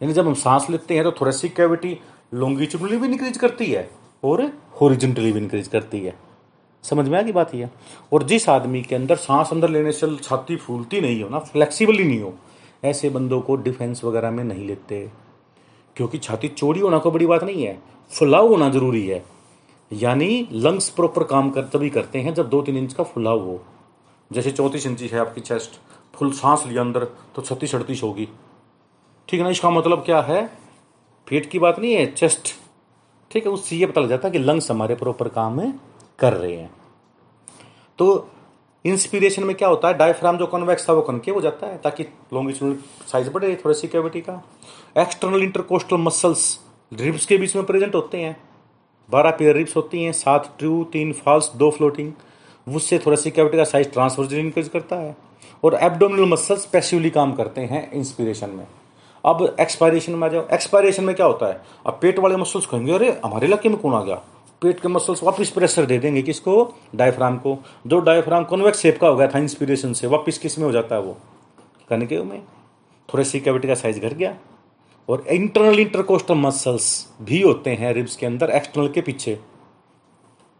यानी 0.00 0.12
जब 0.12 0.26
हम 0.26 0.34
सांस 0.34 0.66
लेते 0.70 0.94
हैं 0.94 1.04
तो 1.04 1.12
थोरेसिक 1.12 1.54
कैविटी 1.56 1.98
लॉन्गिट्यूडली 2.32 2.96
भी 2.96 3.06
इंक्रीज 3.06 3.36
करती 3.38 3.66
है 3.66 3.88
और 4.24 4.44
होरिजेंटली 4.80 5.30
भी 5.32 5.40
इंक्रीज 5.40 5.68
करती 5.68 6.00
है। 6.00 6.14
समझ 6.84 7.08
में 7.08 7.18
आ 7.18 7.22
गई 7.22 7.32
बात 7.32 7.54
यह? 7.54 7.68
और 8.12 8.22
जिस 8.22 8.48
आदमी 8.48 8.82
के 8.82 8.94
अंदर 8.94 9.16
सांस 9.16 9.52
अंदर 9.52 9.68
लेने 9.68 9.92
से 9.92 10.16
छाती 10.16 10.56
फूलती 10.56 11.00
नहीं 11.00 11.22
हो 11.22 11.28
ना 11.28 11.38
फ्लेक्सिबल 11.38 11.98
ही 11.98 12.04
नहीं 12.04 12.20
हो, 12.20 12.34
ऐसे 12.84 13.10
बंदों 13.10 13.40
को 13.40 13.56
डिफेंस 13.56 14.04
वगैरह 14.04 14.30
में 14.30 14.44
नहीं 14.44 14.66
लेते। 14.66 15.00
क्योंकि 15.96 16.18
छाती 16.18 16.48
चौड़ी 16.48 16.80
होना 16.80 16.98
कोई 16.98 17.12
बड़ी 17.12 17.26
बात 17.26 17.44
नहीं 17.44 17.64
है, 17.64 17.78
फुलाव 18.12 18.48
होना 18.48 18.68
ज़रूरी 18.70 19.06
है। 19.06 19.24
यानी 19.90 20.48
लंग्स 20.52 20.88
प्रॉपर 20.90 21.24
काम 21.24 21.50
कर, 21.50 21.62
तभी 21.64 21.90
करते 21.90 22.18
हैं 22.18 22.34
जब 22.34 22.48
दो 22.48 22.62
तीन 22.62 22.76
इंच 22.76 22.92
का 22.92 23.04
फुलाव 23.04 23.40
हो। 23.40 23.60
जैसे 24.30 24.50
चौंतीस 24.50 24.86
इंची 24.86 25.06
है 25.08 25.18
आपकी 25.18 25.40
चेस्ट 25.40 25.80
फुल 26.14 26.30
सांस 26.32 26.64
लिया 26.66 26.80
अंदर 26.80 27.04
तो 27.34 27.42
छत्तीस 27.42 27.74
अड़तीस 27.74 28.02
होगी। 28.02 28.28
ठीक 29.28 29.40
है 29.40 29.44
ना, 29.44 29.50
इसका 29.50 29.70
मतलब 29.70 30.04
क्या 30.04 30.20
है? 30.20 30.67
पेट 31.30 31.50
की 31.50 31.58
बात 31.58 31.78
नहीं 31.78 31.94
है 31.94 32.06
चेस्ट 32.12 32.54
ठीक 33.30 33.46
है, 33.46 33.52
उससे 33.52 33.76
ये 33.76 33.86
पता 33.86 34.00
लग 34.00 34.08
जाता 34.08 34.28
है 34.28 34.32
कि 34.32 34.38
लंग्स 34.38 34.70
हमारे 34.70 34.94
प्रॉपर 34.94 35.28
काम 35.28 35.60
है, 35.60 35.74
कर 36.18 36.32
रहे 36.32 36.56
हैं। 36.56 36.70
तो 37.98 38.30
इंस्पिरेशन 38.84 39.44
में 39.44 39.56
क्या 39.56 39.68
होता 39.68 39.88
है? 39.88 39.94
डायफ्राम 39.94 40.38
जो 40.38 40.46
कन्वेक्स 40.46 40.88
था, 40.88 40.92
वो 40.92 41.02
कनके 41.02 41.30
हो 41.30 41.40
जाता 41.40 41.66
है, 41.66 41.78
ताकि 41.78 42.02
लॉन्गिट्यूडल 42.02 42.78
साइज़ 43.12 43.30
बढ़े, 43.30 43.56
थोड़ी 43.64 43.74
सी 43.74 43.88
कैविटी 43.88 44.20
का। 44.20 44.42
एक्सटर्नल 44.98 45.42
इंटरकोस्टल 45.42 45.96
मसल्स 45.96 46.60
रिब्स 46.92 47.26
के 47.26 47.36
बीच 47.36 47.56
में 47.56 47.64
प्रेजेंट 47.66 47.94
होते 47.94 48.18
हैं। 48.18 48.36
बारह 49.10 49.30
पेयर 49.30 49.56
रिब्स 49.56 49.76
होती 49.76 50.04
हैं, 50.04 50.12
सात 50.12 50.54
ट्रू 50.58 50.84
तीन 50.84 51.12
फॉल्स 51.12 51.52
दो 51.56 51.70
फ्लोटिंग 51.70 52.12
उससे 52.68 52.98
थोड़ा 52.98 53.16
सी 53.16 53.30
कैविटी 53.30 53.56
का 53.56 53.64
साइज़ 53.64 53.88
ट्रांसफ़र 53.88 54.34
इंक्रीज 54.34 54.68
करता 54.68 54.96
है। 54.96 55.16
और 55.64 55.74
एब्डोमिनल 55.74 56.28
मसल्स 56.28 56.66
पैसिवली 56.66 57.10
काम 57.10 57.32
करते 57.32 57.60
हैं 57.60 57.92
इंस्पिरेशन 57.92 58.50
में। 58.50 58.66
अब 59.24 59.56
एक्सपायरेशन 59.60 60.12
में 60.12 60.28
आ 60.28 60.30
जाओ। 60.30 60.46
एक्सपायरेशन 60.52 61.04
में 61.04 61.16
क्या 61.16 61.26
होता 61.26 61.46
है? 61.46 61.60
अब 61.86 61.98
पेट 62.02 62.18
वाले 62.18 62.36
मसल्स 62.36 62.66
कहेंगे 62.66 62.92
अरे, 62.92 63.20
हमारे 63.24 63.46
इलाके 63.46 63.68
में 63.68 63.78
कौन 63.78 63.94
आ 63.94 64.02
गया? 64.02 64.14
पेट 64.62 64.80
के 64.80 64.88
मसल्स 64.88 65.22
वापस 65.22 65.50
प्रेशर 65.50 65.86
दे 65.86 65.98
देंगे 65.98 66.22
किसको? 66.22 66.74
डायफ्राम 66.94 67.36
को। 67.36 67.58
जो 67.86 67.98
डायफ्राम 67.98 68.44
कन्वेक्स 68.44 68.78
शेप 68.78 69.00
का 69.00 69.08
हो 69.08 69.16
गया 69.16 69.28
था 69.28 69.38
इंस्पिरेशन 69.38 69.92
से, 69.92 70.06
वापस 70.06 70.38
किसमें 70.38 70.66
हो 70.66 70.72
जाता 70.72 70.96
है 70.96 71.02
वो? 71.02 71.16
कनके 71.88 72.22
में। 72.22 72.42
थोड़े 73.14 73.24
सी 73.24 73.40
कैविटी 73.40 73.68
का 73.68 73.74
साइज़ 73.74 74.00
घट 74.00 74.12
गया। 74.12 74.36
और 75.08 75.24
इंटरनल 75.28 75.80
इंटरकोस्टल 75.80 76.34
मसल्स 76.34 77.12
भी 77.22 77.42
होते 77.42 77.70
हैं 77.70 77.92
रिब्स 77.92 78.16
के 78.16 78.26
अंदर 78.26 78.50
एक्सटर्नल 78.50 78.88
के 78.88 79.00
पीछे। 79.00 79.38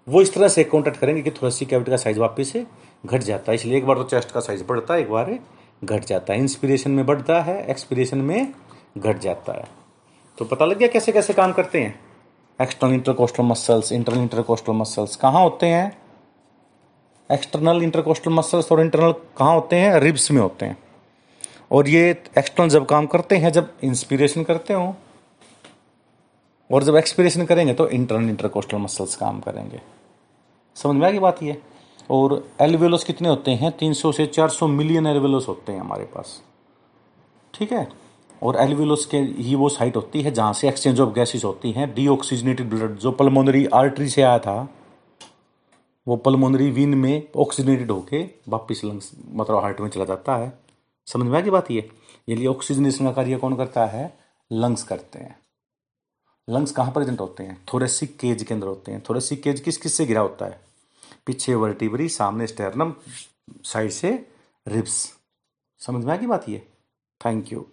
वो 0.09 0.23
इस 0.23 0.35
तरह 0.35 0.49
से 0.49 0.65
कॉन्टेक्ट 0.65 0.99
करेंगे 0.99 1.23
कि 1.23 1.31
थोड़ा 1.31 1.51
सी 1.51 1.67
कैविटी 1.67 1.91
का 1.91 1.97
साइज़ 1.97 2.21
वापस 2.21 2.53
घट 3.07 3.21
जाता 3.21 3.53
है। 3.53 3.55
इसलिए 3.55 3.79
एक 3.79 3.87
बार 3.87 3.97
तो 3.97 4.05
चेस्ट 4.05 4.31
का 4.31 4.41
साइज़ 4.41 4.65
बढ़ता 4.65 4.95
है, 4.95 5.01
एक 5.01 5.11
बार 5.11 5.39
घट 5.85 6.05
जाता 6.05 6.33
है। 6.33 6.39
इंस्पिरेशन 6.39 6.91
में 6.91 7.07
बढ़ता 7.07 7.41
है 7.41 7.67
एक्सपिरेशन 7.67 8.19
में 8.19 8.55
घट 8.99 9.19
जाता 9.19 9.53
है। 9.53 9.65
तो 10.39 10.45
पता 10.45 10.65
लग 10.65 10.79
गया 10.79 10.89
कैसे 10.89 11.13
कैसे 11.13 11.33
काम 11.33 11.53
करते 11.53 11.81
हैं? 11.81 12.01
External 12.63 12.95
intercostal 12.95 13.43
muscles 13.43 13.93
internal 13.93 14.23
intercostal 14.23 14.73
muscles 14.73 15.17
कहाँ 15.17 15.43
होते 15.43 15.67
हैं? 15.67 15.99
एक्सटर्नल 17.33 17.83
इंटरकोस्टल 17.83 18.31
मसल्स 18.31 18.73
और 18.73 18.81
इंटरनल 18.81 19.13
कहाँ 19.13 19.55
होते 19.55 19.77
हैं? 19.77 19.95
रिब्स 19.95 20.31
में 20.31 20.41
होते 20.41 20.67
हैं। 20.67 20.79
और 21.73 21.89
ये 21.89 22.11
एक्सटर्नल 22.39 22.69
जब 22.69 22.87
काम 22.87 23.07
करते 23.07 23.37
हैं, 23.37 23.53
जब 23.53 23.73
इंस्पिरेशन 23.85 24.45
करते 24.45 24.75
हो, 24.75 24.97
और 26.71 26.83
जब 26.83 26.97
एक्सपिरेशन 26.97 27.45
करेंगे 27.45 27.75
तो 27.75 27.89
इंटरनल 27.89 28.29
इंटरकोस्टल 28.29 28.77
मसल्स 28.77 29.17
काम 29.17 29.41
करेंगे। 29.41 29.81
समझ 30.75 31.01
में 31.01 31.09
आ 31.09 31.11
गई 31.11 31.19
बात 31.19 31.43
ये? 31.43 31.63
और 32.11 32.49
एलवेलोस 32.61 33.05
कितने 33.05 33.29
होते 33.29 33.51
हैं? 33.51 33.77
300 33.79 34.13
से 34.13 34.27
400 34.27 34.67
मिलियन 34.67 35.07
एलवेलोस 35.07 35.49
होते 35.49 35.73
हैं 35.73 35.81
हमारे 35.81 36.05
पास। 36.05 36.43
ठीक 37.55 37.73
है? 37.73 37.89
और 38.43 38.57
एलविलोस 38.57 39.07
के 39.07 39.17
ही 39.17 39.55
वो 39.55 39.69
साइट 39.69 39.97
होती 39.97 40.23
है 40.23 40.31
जहाँ 40.31 40.53
से 40.53 40.69
एक्सचेंज 40.69 41.01
ऑफ़ 41.01 41.15
गैसेस 41.15 41.45
होती 41.45 41.73
हैं। 41.73 41.95
डीऑक्सीजनेटेड 41.95 42.71
ब्लड 42.71 42.97
जो 42.97 43.13
पल्मोनरी 43.13 43.67
आर्टरी 43.67 44.09
से 44.09 44.23
आया 44.23 44.39
था, 44.39 44.69
वो 46.09 46.17
पल्मोनरी 46.17 46.71
विन 46.71 46.95
में 46.95 47.29
ऑक्सीजनेटेड 47.37 47.91
होके 47.91 48.29
वापिस 48.49 48.85
लंग्स 48.85 49.13
मतलब 49.31 49.57
हार्ट 49.57 49.81
में 49.81 49.89
चला 49.89 50.05
जाता 50.05 50.37
है। 50.37 50.59
समझ 51.07 51.27
में 51.27 51.39
आ 51.39 51.41
गई 51.41 51.51
बात 51.51 51.71
ये? 51.71 51.91
ये 52.29 52.35
लिए 52.35 52.47
ऑक्सीजनेशन 52.47 53.05
का 53.05 53.13
कार्य 53.13 53.37
कौन 53.37 53.57
करता 53.57 53.87
है? 53.87 54.19
लंग्स 54.53 54.83
करते 54.83 55.19
हैं। 55.19 55.39
लंग्स 56.51 56.71
कहाँ 56.71 56.93
प्रेजेंट 56.93 57.21
होते 57.21 57.43
हैं? 57.43 57.65
थोरेसिक 57.73 58.17
केज 58.17 58.43
के 58.43 58.55
अंदर 58.55 58.67
होते 58.67 58.93
हैं। 58.93 59.03
थोरेसिक 59.09 59.43
केज 59.43 59.61
किस 59.61 59.77
किस 59.77 59.95
से 59.95 60.07
गिरा 60.07 60.21
होता 60.21 60.47
है? 60.47 60.68
पीछे 61.29 61.55
वर्टिबरी, 61.55 62.09
सामने 62.09 62.47
स्टेरनम 62.47 62.95
साइड 63.65 63.91
से 63.91 64.11
रिब्स 64.67 64.97
समझ 65.81 66.05
में 66.05 66.13
आ 66.13 66.17
गई 66.17 66.27
बात 66.27 66.49
ये? 66.49 66.67
Thank 67.21 67.53
you 67.53 67.67